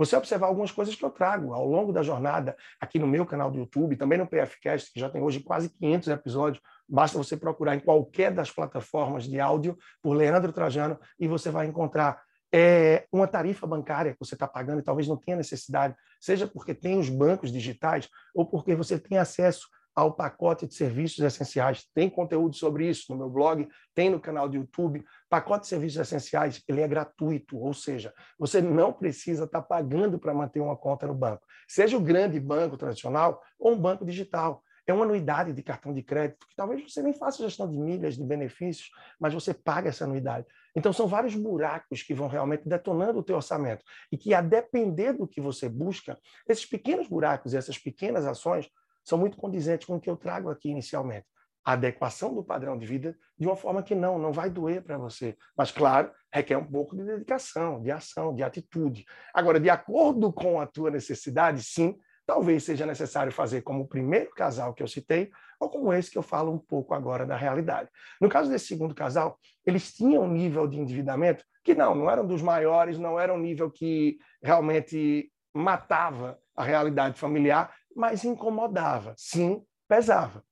você 0.00 0.16
observar 0.16 0.46
algumas 0.46 0.72
coisas 0.72 0.94
que 0.94 1.04
eu 1.04 1.10
trago 1.10 1.52
ao 1.52 1.66
longo 1.68 1.92
da 1.92 2.02
jornada 2.02 2.56
aqui 2.80 2.98
no 2.98 3.06
meu 3.06 3.26
canal 3.26 3.50
do 3.50 3.58
YouTube, 3.58 3.96
também 3.96 4.16
no 4.16 4.26
PFcast, 4.26 4.90
que 4.90 4.98
já 4.98 5.10
tem 5.10 5.20
hoje 5.20 5.40
quase 5.40 5.68
500 5.68 6.08
episódios. 6.08 6.62
Basta 6.88 7.18
você 7.18 7.36
procurar 7.36 7.74
em 7.74 7.80
qualquer 7.80 8.32
das 8.32 8.50
plataformas 8.50 9.24
de 9.24 9.38
áudio 9.38 9.76
por 10.00 10.14
Leandro 10.14 10.54
Trajano 10.54 10.98
e 11.18 11.28
você 11.28 11.50
vai 11.50 11.66
encontrar 11.66 12.22
é, 12.50 13.06
uma 13.12 13.28
tarifa 13.28 13.66
bancária 13.66 14.12
que 14.12 14.18
você 14.18 14.34
está 14.34 14.48
pagando 14.48 14.80
e 14.80 14.82
talvez 14.82 15.06
não 15.06 15.18
tenha 15.18 15.36
necessidade, 15.36 15.94
seja 16.18 16.46
porque 16.46 16.74
tem 16.74 16.98
os 16.98 17.10
bancos 17.10 17.52
digitais 17.52 18.08
ou 18.34 18.46
porque 18.46 18.74
você 18.74 18.98
tem 18.98 19.18
acesso 19.18 19.68
ao 19.94 20.14
pacote 20.14 20.66
de 20.66 20.74
serviços 20.74 21.18
essenciais. 21.20 21.84
Tem 21.94 22.08
conteúdo 22.08 22.54
sobre 22.56 22.88
isso 22.88 23.06
no 23.10 23.18
meu 23.18 23.28
blog, 23.28 23.68
tem 23.94 24.10
no 24.10 24.20
canal 24.20 24.48
do 24.48 24.56
YouTube. 24.56 25.04
Pacote 25.28 25.62
de 25.62 25.68
serviços 25.68 26.00
essenciais, 26.00 26.62
ele 26.68 26.80
é 26.80 26.88
gratuito, 26.88 27.58
ou 27.58 27.74
seja, 27.74 28.12
você 28.38 28.60
não 28.60 28.92
precisa 28.92 29.44
estar 29.44 29.62
pagando 29.62 30.18
para 30.18 30.34
manter 30.34 30.60
uma 30.60 30.76
conta 30.76 31.06
no 31.06 31.14
banco. 31.14 31.44
Seja 31.68 31.96
o 31.96 32.00
grande 32.00 32.38
banco 32.40 32.76
tradicional 32.76 33.42
ou 33.58 33.72
um 33.72 33.78
banco 33.78 34.04
digital. 34.04 34.62
É 34.86 34.92
uma 34.92 35.04
anuidade 35.04 35.52
de 35.52 35.62
cartão 35.62 35.92
de 35.92 36.02
crédito, 36.02 36.46
que 36.48 36.56
talvez 36.56 36.82
você 36.82 37.00
nem 37.00 37.12
faça 37.12 37.42
gestão 37.44 37.70
de 37.70 37.78
milhas, 37.78 38.16
de 38.16 38.24
benefícios, 38.24 38.90
mas 39.20 39.32
você 39.32 39.54
paga 39.54 39.88
essa 39.88 40.04
anuidade. 40.04 40.46
Então, 40.74 40.92
são 40.92 41.06
vários 41.06 41.34
buracos 41.36 42.02
que 42.02 42.14
vão 42.14 42.26
realmente 42.26 42.68
detonando 42.68 43.20
o 43.20 43.22
teu 43.22 43.36
orçamento. 43.36 43.84
E 44.10 44.16
que, 44.16 44.34
a 44.34 44.40
depender 44.40 45.12
do 45.12 45.28
que 45.28 45.40
você 45.40 45.68
busca, 45.68 46.18
esses 46.48 46.66
pequenos 46.66 47.06
buracos 47.06 47.52
e 47.52 47.56
essas 47.56 47.78
pequenas 47.78 48.26
ações 48.26 48.68
são 49.10 49.18
muito 49.18 49.36
condizentes 49.36 49.86
com 49.86 49.96
o 49.96 50.00
que 50.00 50.08
eu 50.08 50.16
trago 50.16 50.48
aqui 50.48 50.70
inicialmente. 50.70 51.26
A 51.64 51.72
adequação 51.72 52.32
do 52.32 52.42
padrão 52.42 52.78
de 52.78 52.86
vida 52.86 53.16
de 53.36 53.46
uma 53.46 53.56
forma 53.56 53.82
que 53.82 53.94
não, 53.94 54.18
não 54.18 54.32
vai 54.32 54.48
doer 54.48 54.82
para 54.82 54.96
você. 54.96 55.36
Mas, 55.56 55.70
claro, 55.70 56.10
requer 56.32 56.56
um 56.56 56.64
pouco 56.64 56.96
de 56.96 57.04
dedicação, 57.04 57.82
de 57.82 57.90
ação, 57.90 58.34
de 58.34 58.42
atitude. 58.42 59.04
Agora, 59.34 59.60
de 59.60 59.68
acordo 59.68 60.32
com 60.32 60.60
a 60.60 60.66
tua 60.66 60.90
necessidade, 60.90 61.62
sim, 61.62 61.98
talvez 62.24 62.62
seja 62.62 62.86
necessário 62.86 63.32
fazer 63.32 63.62
como 63.62 63.82
o 63.82 63.88
primeiro 63.88 64.30
casal 64.30 64.72
que 64.72 64.82
eu 64.82 64.88
citei, 64.88 65.30
ou 65.58 65.68
como 65.68 65.92
esse 65.92 66.10
que 66.10 66.16
eu 66.16 66.22
falo 66.22 66.52
um 66.52 66.58
pouco 66.58 66.94
agora 66.94 67.26
da 67.26 67.36
realidade. 67.36 67.90
No 68.20 68.28
caso 68.28 68.48
desse 68.48 68.66
segundo 68.66 68.94
casal, 68.94 69.38
eles 69.66 69.92
tinham 69.92 70.22
um 70.22 70.32
nível 70.32 70.66
de 70.66 70.78
endividamento 70.78 71.44
que 71.62 71.74
não, 71.74 71.94
não 71.94 72.10
eram 72.10 72.26
dos 72.26 72.40
maiores, 72.40 72.98
não 72.98 73.20
era 73.20 73.34
um 73.34 73.38
nível 73.38 73.70
que 73.70 74.18
realmente 74.42 75.30
matava 75.52 76.38
a 76.56 76.62
realidade 76.62 77.18
familiar, 77.18 77.74
mas 77.94 78.24
incomodava, 78.24 79.14
sim, 79.16 79.64
pesava. 79.88 80.44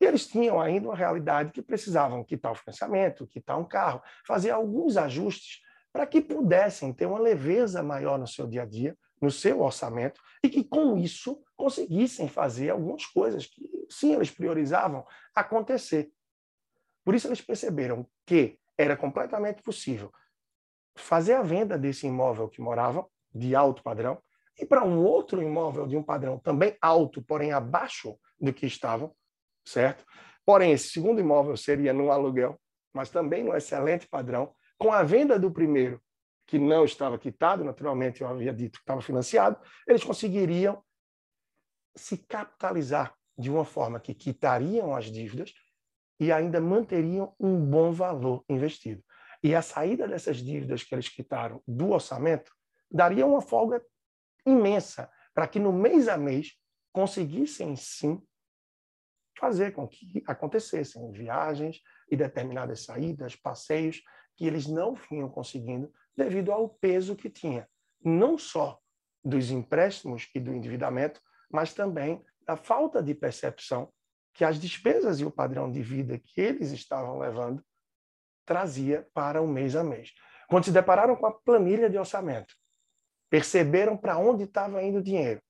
E 0.00 0.04
eles 0.04 0.26
tinham 0.26 0.60
ainda 0.60 0.88
uma 0.88 0.96
realidade 0.96 1.52
que 1.52 1.62
precisavam 1.62 2.24
quitar 2.24 2.52
o 2.52 2.54
financiamento, 2.54 3.26
quitar 3.26 3.58
um 3.58 3.64
carro, 3.64 4.02
fazer 4.26 4.50
alguns 4.50 4.96
ajustes 4.96 5.60
para 5.92 6.06
que 6.06 6.20
pudessem 6.20 6.92
ter 6.92 7.06
uma 7.06 7.20
leveza 7.20 7.82
maior 7.82 8.18
no 8.18 8.26
seu 8.26 8.46
dia 8.46 8.62
a 8.62 8.66
dia, 8.66 8.98
no 9.20 9.30
seu 9.30 9.60
orçamento, 9.60 10.20
e 10.42 10.48
que 10.48 10.64
com 10.64 10.98
isso 10.98 11.42
conseguissem 11.56 12.28
fazer 12.28 12.70
algumas 12.70 13.06
coisas 13.06 13.46
que, 13.46 13.86
sim, 13.88 14.12
eles 14.14 14.30
priorizavam 14.30 15.06
acontecer. 15.34 16.10
Por 17.04 17.14
isso 17.14 17.28
eles 17.28 17.40
perceberam 17.40 18.06
que 18.26 18.58
era 18.76 18.96
completamente 18.96 19.62
possível 19.62 20.12
fazer 20.96 21.34
a 21.34 21.42
venda 21.42 21.78
desse 21.78 22.06
imóvel 22.06 22.48
que 22.48 22.60
moravam, 22.60 23.08
de 23.32 23.54
alto 23.54 23.82
padrão, 23.82 24.22
e 24.58 24.64
para 24.64 24.84
um 24.84 25.02
outro 25.02 25.42
imóvel 25.42 25.86
de 25.86 25.96
um 25.96 26.02
padrão 26.02 26.38
também 26.38 26.76
alto, 26.80 27.22
porém 27.22 27.52
abaixo 27.52 28.16
do 28.40 28.52
que 28.52 28.66
estavam, 28.66 29.14
certo? 29.64 30.04
Porém, 30.44 30.72
esse 30.72 30.88
segundo 30.88 31.20
imóvel 31.20 31.56
seria 31.56 31.92
no 31.92 32.10
aluguel, 32.10 32.60
mas 32.92 33.10
também 33.10 33.42
no 33.42 33.54
excelente 33.56 34.06
padrão, 34.06 34.54
com 34.78 34.92
a 34.92 35.02
venda 35.02 35.38
do 35.38 35.50
primeiro, 35.50 36.00
que 36.46 36.58
não 36.58 36.84
estava 36.84 37.18
quitado, 37.18 37.64
naturalmente 37.64 38.20
eu 38.20 38.28
havia 38.28 38.52
dito 38.52 38.78
que 38.78 38.82
estava 38.82 39.00
financiado, 39.00 39.58
eles 39.88 40.04
conseguiriam 40.04 40.82
se 41.96 42.18
capitalizar 42.18 43.14
de 43.36 43.50
uma 43.50 43.64
forma 43.64 43.98
que 43.98 44.14
quitariam 44.14 44.94
as 44.94 45.06
dívidas 45.06 45.52
e 46.20 46.30
ainda 46.30 46.60
manteriam 46.60 47.34
um 47.40 47.58
bom 47.58 47.92
valor 47.92 48.44
investido. 48.48 49.02
E 49.42 49.54
a 49.54 49.62
saída 49.62 50.06
dessas 50.06 50.36
dívidas 50.38 50.82
que 50.82 50.94
eles 50.94 51.08
quitaram 51.08 51.62
do 51.66 51.90
orçamento 51.90 52.52
daria 52.90 53.26
uma 53.26 53.40
folga 53.40 53.82
imensa 54.46 55.10
para 55.34 55.46
que 55.46 55.58
no 55.58 55.72
mês 55.72 56.08
a 56.08 56.16
mês 56.16 56.52
conseguissem 56.92 57.74
sim 57.76 58.22
fazer 59.38 59.72
com 59.72 59.86
que 59.86 60.22
acontecessem 60.26 61.10
viagens 61.10 61.80
e 62.10 62.16
determinadas 62.16 62.84
saídas, 62.84 63.34
passeios 63.34 64.02
que 64.36 64.46
eles 64.46 64.66
não 64.66 64.94
vinham 64.94 65.28
conseguindo 65.28 65.92
devido 66.16 66.52
ao 66.52 66.68
peso 66.68 67.16
que 67.16 67.28
tinha, 67.28 67.68
não 68.02 68.38
só 68.38 68.80
dos 69.24 69.50
empréstimos 69.50 70.28
e 70.34 70.40
do 70.40 70.52
endividamento, 70.52 71.20
mas 71.50 71.72
também 71.72 72.24
da 72.46 72.56
falta 72.56 73.02
de 73.02 73.14
percepção 73.14 73.92
que 74.32 74.44
as 74.44 74.58
despesas 74.58 75.20
e 75.20 75.24
o 75.24 75.30
padrão 75.30 75.70
de 75.70 75.82
vida 75.82 76.18
que 76.18 76.40
eles 76.40 76.70
estavam 76.72 77.18
levando 77.18 77.64
trazia 78.44 79.08
para 79.14 79.40
o 79.40 79.48
mês 79.48 79.74
a 79.74 79.82
mês. 79.82 80.12
Quando 80.48 80.64
se 80.64 80.72
depararam 80.72 81.16
com 81.16 81.26
a 81.26 81.32
planilha 81.32 81.88
de 81.88 81.96
orçamento, 81.96 82.54
perceberam 83.30 83.96
para 83.96 84.18
onde 84.18 84.44
estava 84.44 84.82
indo 84.82 84.98
o 84.98 85.02
dinheiro 85.02 85.40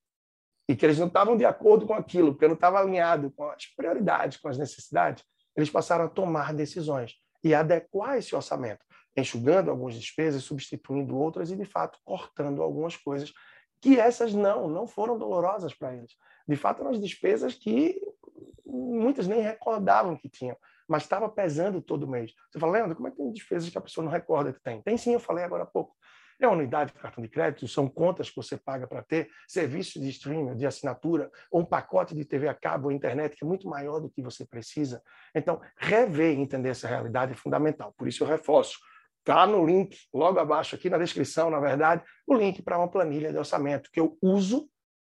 e 0.68 0.74
que 0.74 0.84
eles 0.84 0.98
não 0.98 1.08
estavam 1.08 1.36
de 1.36 1.44
acordo 1.44 1.86
com 1.86 1.94
aquilo, 1.94 2.32
porque 2.32 2.46
não 2.46 2.54
estava 2.54 2.78
alinhado 2.78 3.30
com 3.32 3.48
as 3.48 3.66
prioridades, 3.66 4.38
com 4.38 4.48
as 4.48 4.56
necessidades, 4.56 5.22
eles 5.56 5.70
passaram 5.70 6.04
a 6.04 6.08
tomar 6.08 6.54
decisões 6.54 7.14
e 7.42 7.54
adequar 7.54 8.16
esse 8.16 8.34
orçamento, 8.34 8.84
enxugando 9.16 9.70
algumas 9.70 9.94
despesas, 9.94 10.42
substituindo 10.42 11.16
outras 11.16 11.50
e, 11.50 11.56
de 11.56 11.64
fato, 11.64 11.98
cortando 12.04 12.62
algumas 12.62 12.96
coisas 12.96 13.32
que 13.80 14.00
essas 14.00 14.32
não, 14.32 14.68
não 14.68 14.86
foram 14.86 15.18
dolorosas 15.18 15.74
para 15.74 15.94
eles. 15.94 16.12
De 16.48 16.56
fato, 16.56 16.80
eram 16.80 16.90
as 16.90 17.00
despesas 17.00 17.54
que 17.54 18.00
muitas 18.64 19.28
nem 19.28 19.42
recordavam 19.42 20.16
que 20.16 20.28
tinham, 20.28 20.56
mas 20.88 21.02
estava 21.02 21.28
pesando 21.28 21.82
todo 21.82 22.08
mês. 22.08 22.32
Você 22.50 22.58
fala, 22.58 22.72
Leandro, 22.72 22.96
como 22.96 23.08
é 23.08 23.10
que 23.10 23.18
tem 23.18 23.30
despesas 23.30 23.68
que 23.68 23.78
a 23.78 23.82
pessoa 23.82 24.04
não 24.04 24.10
recorda 24.10 24.52
que 24.52 24.62
tem? 24.62 24.80
Tem 24.82 24.96
sim, 24.96 25.12
eu 25.12 25.20
falei 25.20 25.44
agora 25.44 25.64
há 25.64 25.66
pouco. 25.66 25.94
É 26.44 26.48
unidade 26.48 26.92
de 26.92 26.98
cartão 26.98 27.22
de 27.22 27.28
crédito, 27.30 27.66
são 27.66 27.88
contas 27.88 28.28
que 28.28 28.36
você 28.36 28.54
paga 28.54 28.86
para 28.86 29.02
ter, 29.02 29.30
serviços 29.48 30.02
de 30.02 30.10
streaming, 30.10 30.54
de 30.54 30.66
assinatura, 30.66 31.30
ou 31.50 31.62
um 31.62 31.64
pacote 31.64 32.14
de 32.14 32.22
TV 32.22 32.48
a 32.48 32.54
cabo 32.54 32.88
ou 32.88 32.92
internet 32.92 33.34
que 33.34 33.42
é 33.42 33.46
muito 33.46 33.66
maior 33.66 33.98
do 33.98 34.10
que 34.10 34.20
você 34.20 34.44
precisa. 34.44 35.02
Então, 35.34 35.58
rever 35.78 36.36
e 36.36 36.40
entender 36.42 36.68
essa 36.68 36.86
realidade 36.86 37.32
é 37.32 37.34
fundamental. 37.34 37.94
Por 37.96 38.06
isso 38.06 38.22
eu 38.22 38.28
reforço. 38.28 38.78
Está 39.20 39.46
no 39.46 39.64
link, 39.64 39.96
logo 40.12 40.38
abaixo 40.38 40.74
aqui 40.74 40.90
na 40.90 40.98
descrição, 40.98 41.48
na 41.48 41.58
verdade, 41.58 42.04
o 42.26 42.34
link 42.34 42.62
para 42.62 42.76
uma 42.76 42.90
planilha 42.90 43.32
de 43.32 43.38
orçamento 43.38 43.90
que 43.90 43.98
eu 43.98 44.18
uso 44.20 44.68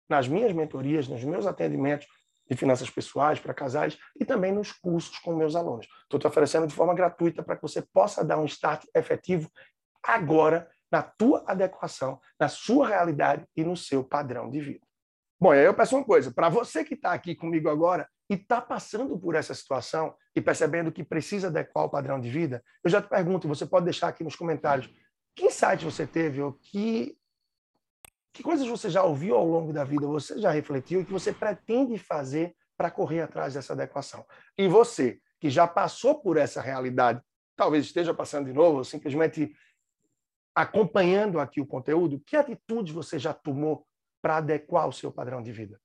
nas 0.09 0.27
minhas 0.27 0.53
mentorias, 0.53 1.07
nos 1.07 1.23
meus 1.23 1.47
atendimentos 1.47 2.09
de 2.51 2.57
finanças 2.57 2.91
pessoais 2.91 3.39
para 3.39 3.55
casais 3.55 3.97
e 4.19 4.25
também 4.25 4.51
nos 4.51 4.73
cursos 4.73 5.17
com 5.21 5.37
meus 5.37 5.55
alunos. 5.55 5.87
Estou 6.03 6.19
te 6.19 6.27
oferecendo 6.27 6.67
de 6.67 6.75
forma 6.75 6.93
gratuita 6.93 7.41
para 7.41 7.55
que 7.55 7.63
você 7.63 7.81
possa 7.81 8.25
dar 8.25 8.41
um 8.41 8.47
start 8.47 8.85
efetivo 8.97 9.49
agora 10.03 10.69
na 10.91 11.03
tua 11.03 11.45
adequação, 11.47 12.21
na 12.39 12.49
sua 12.49 12.89
realidade 12.89 13.47
e 13.57 13.65
no 13.65 13.77
seu 13.77 14.03
padrão 14.03 14.51
de 14.51 14.61
vida. 14.61 14.87
Bom, 15.41 15.55
e 15.55 15.59
aí 15.59 15.65
eu 15.65 15.75
peço 15.75 15.97
uma 15.97 16.05
coisa, 16.05 16.31
para 16.31 16.49
você 16.49 16.85
que 16.85 16.95
está 16.95 17.13
aqui 17.13 17.35
comigo 17.35 17.71
agora 17.71 18.07
e 18.29 18.35
está 18.35 18.61
passando 18.61 19.19
por 19.19 19.35
essa 19.35 19.55
situação 19.55 20.15
e 20.37 20.41
percebendo 20.41 20.93
que 20.93 21.03
precisa 21.03 21.49
adequar 21.49 21.85
o 21.85 21.89
padrão 21.89 22.21
de 22.21 22.29
vida, 22.29 22.63
eu 22.85 22.91
já 22.91 23.01
te 23.01 23.09
pergunto, 23.09 23.49
você 23.49 23.65
pode 23.65 23.85
deixar 23.85 24.09
aqui 24.09 24.23
nos 24.23 24.37
comentários, 24.37 24.93
que 25.35 25.47
insight 25.47 25.83
você 25.85 26.07
teve 26.07 26.43
ou 26.43 26.53
que, 26.53 27.17
que 28.35 28.43
coisas 28.43 28.67
você 28.67 28.91
já 28.91 29.03
ouviu 29.03 29.35
ao 29.35 29.47
longo 29.47 29.73
da 29.73 29.83
vida, 29.83 30.07
você 30.07 30.39
já 30.39 30.51
refletiu 30.51 31.01
e 31.01 31.05
que 31.07 31.13
você 31.13 31.33
pretende 31.33 31.97
fazer 31.97 32.55
para 32.77 32.91
correr 32.91 33.23
atrás 33.23 33.55
dessa 33.55 33.73
adequação. 33.73 34.25
E 34.59 34.69
você, 34.69 35.19
que 35.41 35.49
já 35.49 35.67
passou 35.67 36.21
por 36.21 36.37
essa 36.37 36.61
realidade, 36.61 37.23
talvez 37.57 37.87
esteja 37.87 38.13
passando 38.13 38.47
de 38.47 38.53
novo, 38.53 38.79
ou 38.79 38.85
simplesmente 38.85 39.55
acompanhando 40.55 41.39
aqui 41.39 41.61
o 41.61 41.67
conteúdo, 41.67 42.21
que 42.21 42.37
atitudes 42.37 42.93
você 42.93 43.19
já 43.19 43.33
tomou 43.33 43.87
para 44.23 44.39
adequar 44.39 44.89
o 44.89 44.93
seu 44.93 45.11
padrão 45.11 45.43
de 45.43 45.53
vida? 45.53 45.81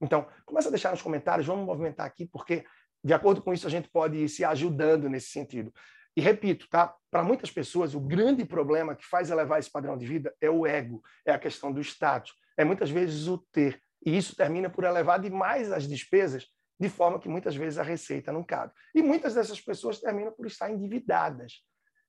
Então, 0.00 0.28
começa 0.44 0.68
a 0.68 0.70
deixar 0.70 0.90
nos 0.90 1.02
comentários, 1.02 1.46
vamos 1.46 1.64
movimentar 1.64 2.06
aqui, 2.06 2.26
porque, 2.26 2.64
de 3.02 3.14
acordo 3.14 3.42
com 3.42 3.52
isso, 3.52 3.66
a 3.66 3.70
gente 3.70 3.88
pode 3.88 4.16
ir 4.16 4.28
se 4.28 4.44
ajudando 4.44 5.08
nesse 5.08 5.30
sentido. 5.30 5.72
E 6.16 6.20
repito, 6.20 6.66
tá? 6.68 6.94
Para 7.10 7.22
muitas 7.22 7.50
pessoas, 7.50 7.94
o 7.94 8.00
grande 8.00 8.44
problema 8.44 8.96
que 8.96 9.04
faz 9.04 9.30
elevar 9.30 9.58
esse 9.58 9.70
padrão 9.70 9.96
de 9.96 10.06
vida 10.06 10.34
é 10.40 10.48
o 10.50 10.66
ego, 10.66 11.02
é 11.26 11.32
a 11.32 11.38
questão 11.38 11.72
do 11.72 11.80
status, 11.80 12.32
é 12.56 12.64
muitas 12.64 12.90
vezes 12.90 13.26
o 13.26 13.38
ter. 13.52 13.80
E 14.04 14.16
isso 14.16 14.34
termina 14.34 14.70
por 14.70 14.84
elevar 14.84 15.20
demais 15.20 15.70
as 15.70 15.86
despesas, 15.86 16.46
de 16.78 16.88
forma 16.88 17.18
que 17.18 17.28
muitas 17.28 17.54
vezes 17.54 17.78
a 17.78 17.82
receita 17.82 18.32
não 18.32 18.44
cabe. 18.44 18.72
E 18.94 19.02
muitas 19.02 19.34
dessas 19.34 19.60
pessoas 19.60 20.00
terminam 20.00 20.32
por 20.32 20.46
estar 20.46 20.70
endividadas. 20.70 21.62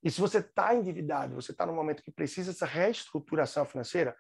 E 0.03 0.11
se 0.11 0.21
você 0.21 0.39
está 0.39 0.75
endividado, 0.75 1.35
você 1.35 1.51
está 1.51 1.65
no 1.65 1.73
momento 1.73 2.03
que 2.03 2.11
precisa 2.11 2.51
dessa 2.51 2.65
reestruturação 2.65 3.65
financeira, 3.65 4.15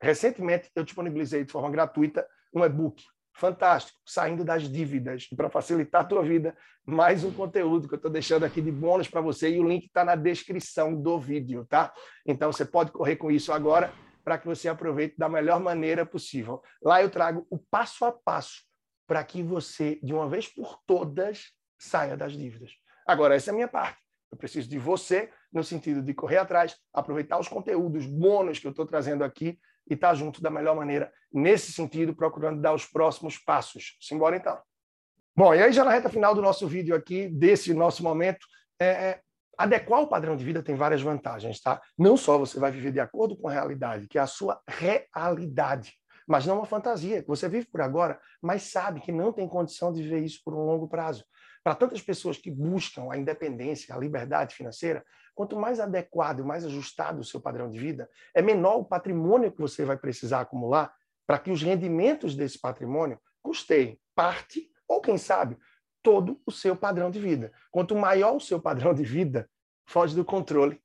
recentemente 0.00 0.70
eu 0.74 0.84
disponibilizei 0.84 1.44
de 1.44 1.52
forma 1.52 1.70
gratuita 1.70 2.26
um 2.54 2.64
e-book 2.64 3.02
fantástico, 3.36 4.00
saindo 4.04 4.44
das 4.44 4.62
dívidas, 4.62 5.26
para 5.36 5.50
facilitar 5.50 6.00
a 6.00 6.04
tua 6.04 6.22
vida, 6.22 6.56
mais 6.86 7.22
um 7.22 7.32
conteúdo 7.32 7.86
que 7.86 7.94
eu 7.94 7.98
estou 7.98 8.10
deixando 8.10 8.44
aqui 8.44 8.62
de 8.62 8.72
bônus 8.72 9.08
para 9.08 9.20
você 9.20 9.50
e 9.50 9.60
o 9.60 9.68
link 9.68 9.86
está 9.86 10.04
na 10.04 10.16
descrição 10.16 10.94
do 10.94 11.20
vídeo, 11.20 11.66
tá? 11.68 11.92
Então 12.26 12.50
você 12.50 12.64
pode 12.64 12.92
correr 12.92 13.16
com 13.16 13.30
isso 13.30 13.52
agora 13.52 13.92
para 14.24 14.38
que 14.38 14.46
você 14.46 14.68
aproveite 14.68 15.16
da 15.18 15.28
melhor 15.28 15.60
maneira 15.60 16.06
possível. 16.06 16.62
Lá 16.82 17.02
eu 17.02 17.10
trago 17.10 17.46
o 17.50 17.58
passo 17.58 18.04
a 18.04 18.12
passo 18.12 18.64
para 19.06 19.22
que 19.22 19.42
você, 19.42 20.00
de 20.02 20.14
uma 20.14 20.28
vez 20.28 20.48
por 20.48 20.80
todas, 20.86 21.52
saia 21.78 22.16
das 22.16 22.32
dívidas. 22.32 22.72
Agora, 23.06 23.36
essa 23.36 23.50
é 23.50 23.52
a 23.52 23.54
minha 23.54 23.68
parte. 23.68 24.05
Eu 24.30 24.38
preciso 24.38 24.68
de 24.68 24.78
você 24.78 25.30
no 25.52 25.62
sentido 25.62 26.02
de 26.02 26.12
correr 26.12 26.38
atrás, 26.38 26.76
aproveitar 26.92 27.38
os 27.38 27.48
conteúdos 27.48 28.06
bônus 28.06 28.58
que 28.58 28.66
eu 28.66 28.70
estou 28.70 28.86
trazendo 28.86 29.24
aqui 29.24 29.58
e 29.88 29.94
estar 29.94 30.08
tá 30.08 30.14
junto 30.14 30.42
da 30.42 30.50
melhor 30.50 30.74
maneira, 30.74 31.12
nesse 31.32 31.72
sentido, 31.72 32.14
procurando 32.14 32.60
dar 32.60 32.74
os 32.74 32.84
próximos 32.84 33.38
passos. 33.38 33.96
Simbora 34.00 34.36
então. 34.36 34.58
Bom, 35.34 35.54
e 35.54 35.62
aí 35.62 35.72
já 35.72 35.84
na 35.84 35.90
reta 35.90 36.08
final 36.08 36.34
do 36.34 36.42
nosso 36.42 36.66
vídeo 36.66 36.94
aqui, 36.94 37.28
desse 37.28 37.72
nosso 37.74 38.02
momento, 38.02 38.46
é, 38.80 38.86
é, 38.86 39.20
adequar 39.56 40.00
o 40.00 40.08
padrão 40.08 40.36
de 40.36 40.44
vida 40.44 40.62
tem 40.62 40.74
várias 40.74 41.02
vantagens, 41.02 41.60
tá? 41.60 41.80
Não 41.96 42.16
só 42.16 42.38
você 42.38 42.58
vai 42.58 42.70
viver 42.70 42.92
de 42.92 43.00
acordo 43.00 43.36
com 43.36 43.48
a 43.48 43.52
realidade, 43.52 44.08
que 44.08 44.18
é 44.18 44.20
a 44.20 44.26
sua 44.26 44.60
realidade, 44.66 45.92
mas 46.26 46.44
não 46.44 46.56
uma 46.56 46.66
fantasia, 46.66 47.22
que 47.22 47.28
você 47.28 47.48
vive 47.48 47.66
por 47.66 47.80
agora, 47.80 48.18
mas 48.42 48.64
sabe 48.64 49.00
que 49.00 49.12
não 49.12 49.32
tem 49.32 49.46
condição 49.46 49.92
de 49.92 50.02
viver 50.02 50.24
isso 50.24 50.40
por 50.44 50.54
um 50.54 50.64
longo 50.64 50.88
prazo. 50.88 51.24
Para 51.66 51.74
tantas 51.74 52.00
pessoas 52.00 52.38
que 52.38 52.48
buscam 52.48 53.10
a 53.10 53.16
independência, 53.16 53.92
a 53.92 53.98
liberdade 53.98 54.54
financeira, 54.54 55.04
quanto 55.34 55.58
mais 55.58 55.80
adequado 55.80 56.38
e 56.38 56.44
mais 56.44 56.64
ajustado 56.64 57.20
o 57.20 57.24
seu 57.24 57.40
padrão 57.40 57.68
de 57.68 57.76
vida, 57.76 58.08
é 58.32 58.40
menor 58.40 58.76
o 58.76 58.84
patrimônio 58.84 59.50
que 59.50 59.60
você 59.60 59.84
vai 59.84 59.96
precisar 59.96 60.42
acumular 60.42 60.94
para 61.26 61.40
que 61.40 61.50
os 61.50 61.60
rendimentos 61.60 62.36
desse 62.36 62.56
patrimônio 62.56 63.20
custeiem 63.42 64.00
parte, 64.14 64.70
ou 64.86 65.00
quem 65.00 65.18
sabe, 65.18 65.58
todo 66.04 66.40
o 66.46 66.52
seu 66.52 66.76
padrão 66.76 67.10
de 67.10 67.18
vida. 67.18 67.52
Quanto 67.72 67.96
maior 67.96 68.36
o 68.36 68.40
seu 68.40 68.62
padrão 68.62 68.94
de 68.94 69.02
vida, 69.02 69.50
foge 69.84 70.14
do 70.14 70.24
controle 70.24 70.80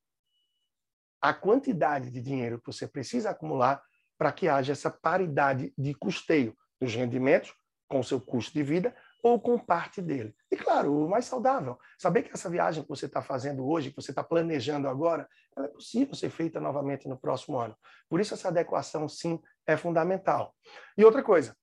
a 1.21 1.31
quantidade 1.31 2.09
de 2.09 2.19
dinheiro 2.19 2.59
que 2.59 2.65
você 2.65 2.87
precisa 2.87 3.29
acumular 3.29 3.83
para 4.17 4.31
que 4.31 4.47
haja 4.47 4.71
essa 4.71 4.89
paridade 4.89 5.71
de 5.77 5.93
custeio 5.93 6.57
dos 6.79 6.95
rendimentos 6.95 7.53
com 7.87 7.99
o 7.99 8.03
seu 8.03 8.19
custo 8.19 8.51
de 8.51 8.63
vida 8.63 8.95
ou 9.23 9.39
com 9.39 9.57
parte 9.57 10.01
dele. 10.01 10.35
E 10.51 10.55
claro, 10.55 11.05
o 11.05 11.09
mais 11.09 11.25
saudável, 11.25 11.77
saber 11.97 12.23
que 12.23 12.33
essa 12.33 12.49
viagem 12.49 12.83
que 12.83 12.89
você 12.89 13.05
está 13.05 13.21
fazendo 13.21 13.67
hoje, 13.67 13.89
que 13.89 13.95
você 13.95 14.11
está 14.11 14.23
planejando 14.23 14.87
agora, 14.87 15.27
ela 15.55 15.67
é 15.67 15.69
possível 15.69 16.15
ser 16.15 16.29
feita 16.29 16.59
novamente 16.59 17.07
no 17.07 17.17
próximo 17.17 17.59
ano. 17.59 17.75
Por 18.09 18.19
isso 18.19 18.33
essa 18.33 18.47
adequação 18.47 19.07
sim 19.07 19.39
é 19.65 19.77
fundamental. 19.77 20.55
E 20.97 21.05
outra 21.05 21.23
coisa, 21.23 21.55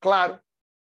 claro, 0.00 0.40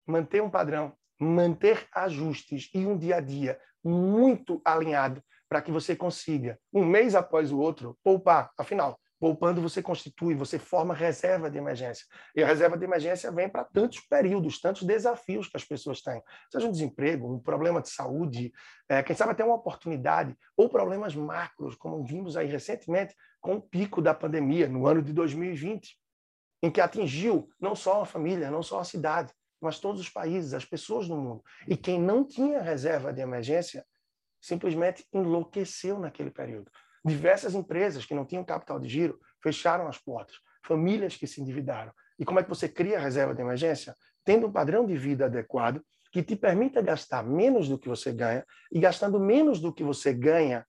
manter 0.06 0.42
um 0.42 0.50
padrão, 0.50 0.94
manter 1.18 1.86
ajustes 1.92 2.70
e 2.74 2.86
um 2.86 2.96
dia 2.96 3.16
a 3.16 3.20
dia 3.20 3.60
muito 3.82 4.60
alinhado 4.64 5.22
para 5.48 5.60
que 5.60 5.72
você 5.72 5.96
consiga, 5.96 6.58
um 6.72 6.84
mês 6.84 7.14
após 7.14 7.50
o 7.50 7.58
outro, 7.58 7.98
poupar. 8.04 8.52
Afinal, 8.56 9.00
Poupando, 9.20 9.60
você 9.60 9.82
constitui, 9.82 10.34
você 10.34 10.58
forma 10.58 10.94
reserva 10.94 11.50
de 11.50 11.58
emergência. 11.58 12.06
E 12.34 12.42
a 12.42 12.46
reserva 12.46 12.78
de 12.78 12.84
emergência 12.86 13.30
vem 13.30 13.50
para 13.50 13.64
tantos 13.64 14.00
períodos, 14.00 14.58
tantos 14.58 14.82
desafios 14.82 15.46
que 15.46 15.58
as 15.58 15.64
pessoas 15.64 16.00
têm. 16.00 16.22
Seja 16.50 16.66
um 16.66 16.72
desemprego, 16.72 17.30
um 17.30 17.38
problema 17.38 17.82
de 17.82 17.90
saúde, 17.90 18.50
é, 18.88 19.02
quem 19.02 19.14
sabe 19.14 19.32
até 19.32 19.44
uma 19.44 19.56
oportunidade, 19.56 20.34
ou 20.56 20.70
problemas 20.70 21.14
macros, 21.14 21.76
como 21.76 22.02
vimos 22.02 22.34
aí 22.34 22.46
recentemente 22.46 23.14
com 23.42 23.56
o 23.56 23.60
pico 23.60 24.00
da 24.00 24.14
pandemia 24.14 24.66
no 24.66 24.86
ano 24.86 25.02
de 25.02 25.12
2020, 25.12 25.98
em 26.62 26.70
que 26.70 26.80
atingiu 26.80 27.46
não 27.60 27.76
só 27.76 28.00
a 28.00 28.06
família, 28.06 28.50
não 28.50 28.62
só 28.62 28.80
a 28.80 28.84
cidade, 28.84 29.34
mas 29.60 29.78
todos 29.78 30.00
os 30.00 30.08
países, 30.08 30.54
as 30.54 30.64
pessoas 30.64 31.06
no 31.06 31.16
mundo. 31.18 31.44
E 31.68 31.76
quem 31.76 32.00
não 32.00 32.24
tinha 32.24 32.62
reserva 32.62 33.12
de 33.12 33.20
emergência 33.20 33.84
simplesmente 34.40 35.06
enlouqueceu 35.12 35.98
naquele 35.98 36.30
período. 36.30 36.70
Diversas 37.04 37.54
empresas 37.54 38.04
que 38.04 38.14
não 38.14 38.26
tinham 38.26 38.44
capital 38.44 38.78
de 38.78 38.88
giro 38.88 39.18
fecharam 39.42 39.88
as 39.88 39.98
portas, 39.98 40.36
famílias 40.64 41.16
que 41.16 41.26
se 41.26 41.40
endividaram. 41.40 41.92
E 42.18 42.24
como 42.24 42.38
é 42.38 42.42
que 42.42 42.48
você 42.48 42.68
cria 42.68 42.98
a 42.98 43.00
reserva 43.00 43.34
de 43.34 43.40
emergência? 43.40 43.94
Tendo 44.24 44.46
um 44.46 44.52
padrão 44.52 44.86
de 44.86 44.96
vida 44.96 45.24
adequado 45.24 45.82
que 46.12 46.22
te 46.22 46.36
permita 46.36 46.82
gastar 46.82 47.22
menos 47.22 47.68
do 47.68 47.78
que 47.78 47.88
você 47.88 48.12
ganha 48.12 48.44
e 48.70 48.78
gastando 48.78 49.18
menos 49.18 49.60
do 49.60 49.72
que 49.72 49.82
você 49.82 50.12
ganha, 50.12 50.66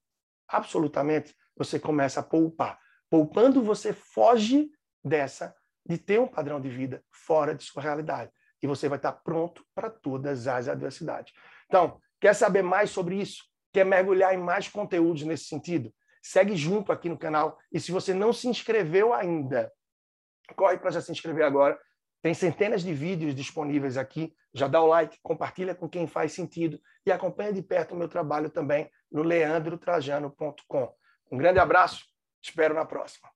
absolutamente, 0.47 1.35
você 1.57 1.79
começa 1.79 2.19
a 2.19 2.23
poupar. 2.23 2.79
Poupando, 3.09 3.61
você 3.61 3.91
foge 3.91 4.69
dessa 5.03 5.53
de 5.85 5.97
ter 5.97 6.19
um 6.19 6.27
padrão 6.27 6.61
de 6.61 6.69
vida 6.69 7.03
fora 7.11 7.53
de 7.53 7.63
sua 7.63 7.81
realidade. 7.81 8.31
E 8.61 8.67
você 8.67 8.87
vai 8.87 8.97
estar 8.97 9.11
pronto 9.11 9.65
para 9.73 9.89
todas 9.89 10.47
as 10.47 10.67
adversidades. 10.67 11.33
Então, 11.65 11.99
quer 12.19 12.35
saber 12.35 12.61
mais 12.61 12.91
sobre 12.91 13.19
isso? 13.19 13.43
Quer 13.73 13.85
mergulhar 13.85 14.33
em 14.33 14.37
mais 14.37 14.67
conteúdos 14.67 15.23
nesse 15.23 15.45
sentido? 15.45 15.91
Segue 16.21 16.55
junto 16.55 16.91
aqui 16.91 17.09
no 17.09 17.17
canal. 17.17 17.57
E 17.71 17.79
se 17.79 17.91
você 17.91 18.13
não 18.13 18.31
se 18.31 18.47
inscreveu 18.47 19.13
ainda, 19.13 19.71
corre 20.55 20.77
para 20.77 20.91
já 20.91 21.01
se 21.01 21.11
inscrever 21.11 21.45
agora. 21.45 21.79
Tem 22.21 22.33
centenas 22.33 22.83
de 22.83 22.93
vídeos 22.93 23.33
disponíveis 23.33 23.97
aqui. 23.97 24.35
Já 24.53 24.67
dá 24.67 24.81
o 24.81 24.87
like, 24.87 25.17
compartilha 25.23 25.73
com 25.73 25.89
quem 25.89 26.05
faz 26.05 26.33
sentido 26.33 26.79
e 27.05 27.11
acompanha 27.11 27.53
de 27.53 27.61
perto 27.61 27.93
o 27.93 27.97
meu 27.97 28.07
trabalho 28.07 28.49
também 28.49 28.89
no 29.11 29.23
leandrotrajano.com. 29.23 30.93
Um 31.31 31.37
grande 31.37 31.59
abraço, 31.59 32.05
espero 32.41 32.73
na 32.73 32.85
próxima. 32.85 33.29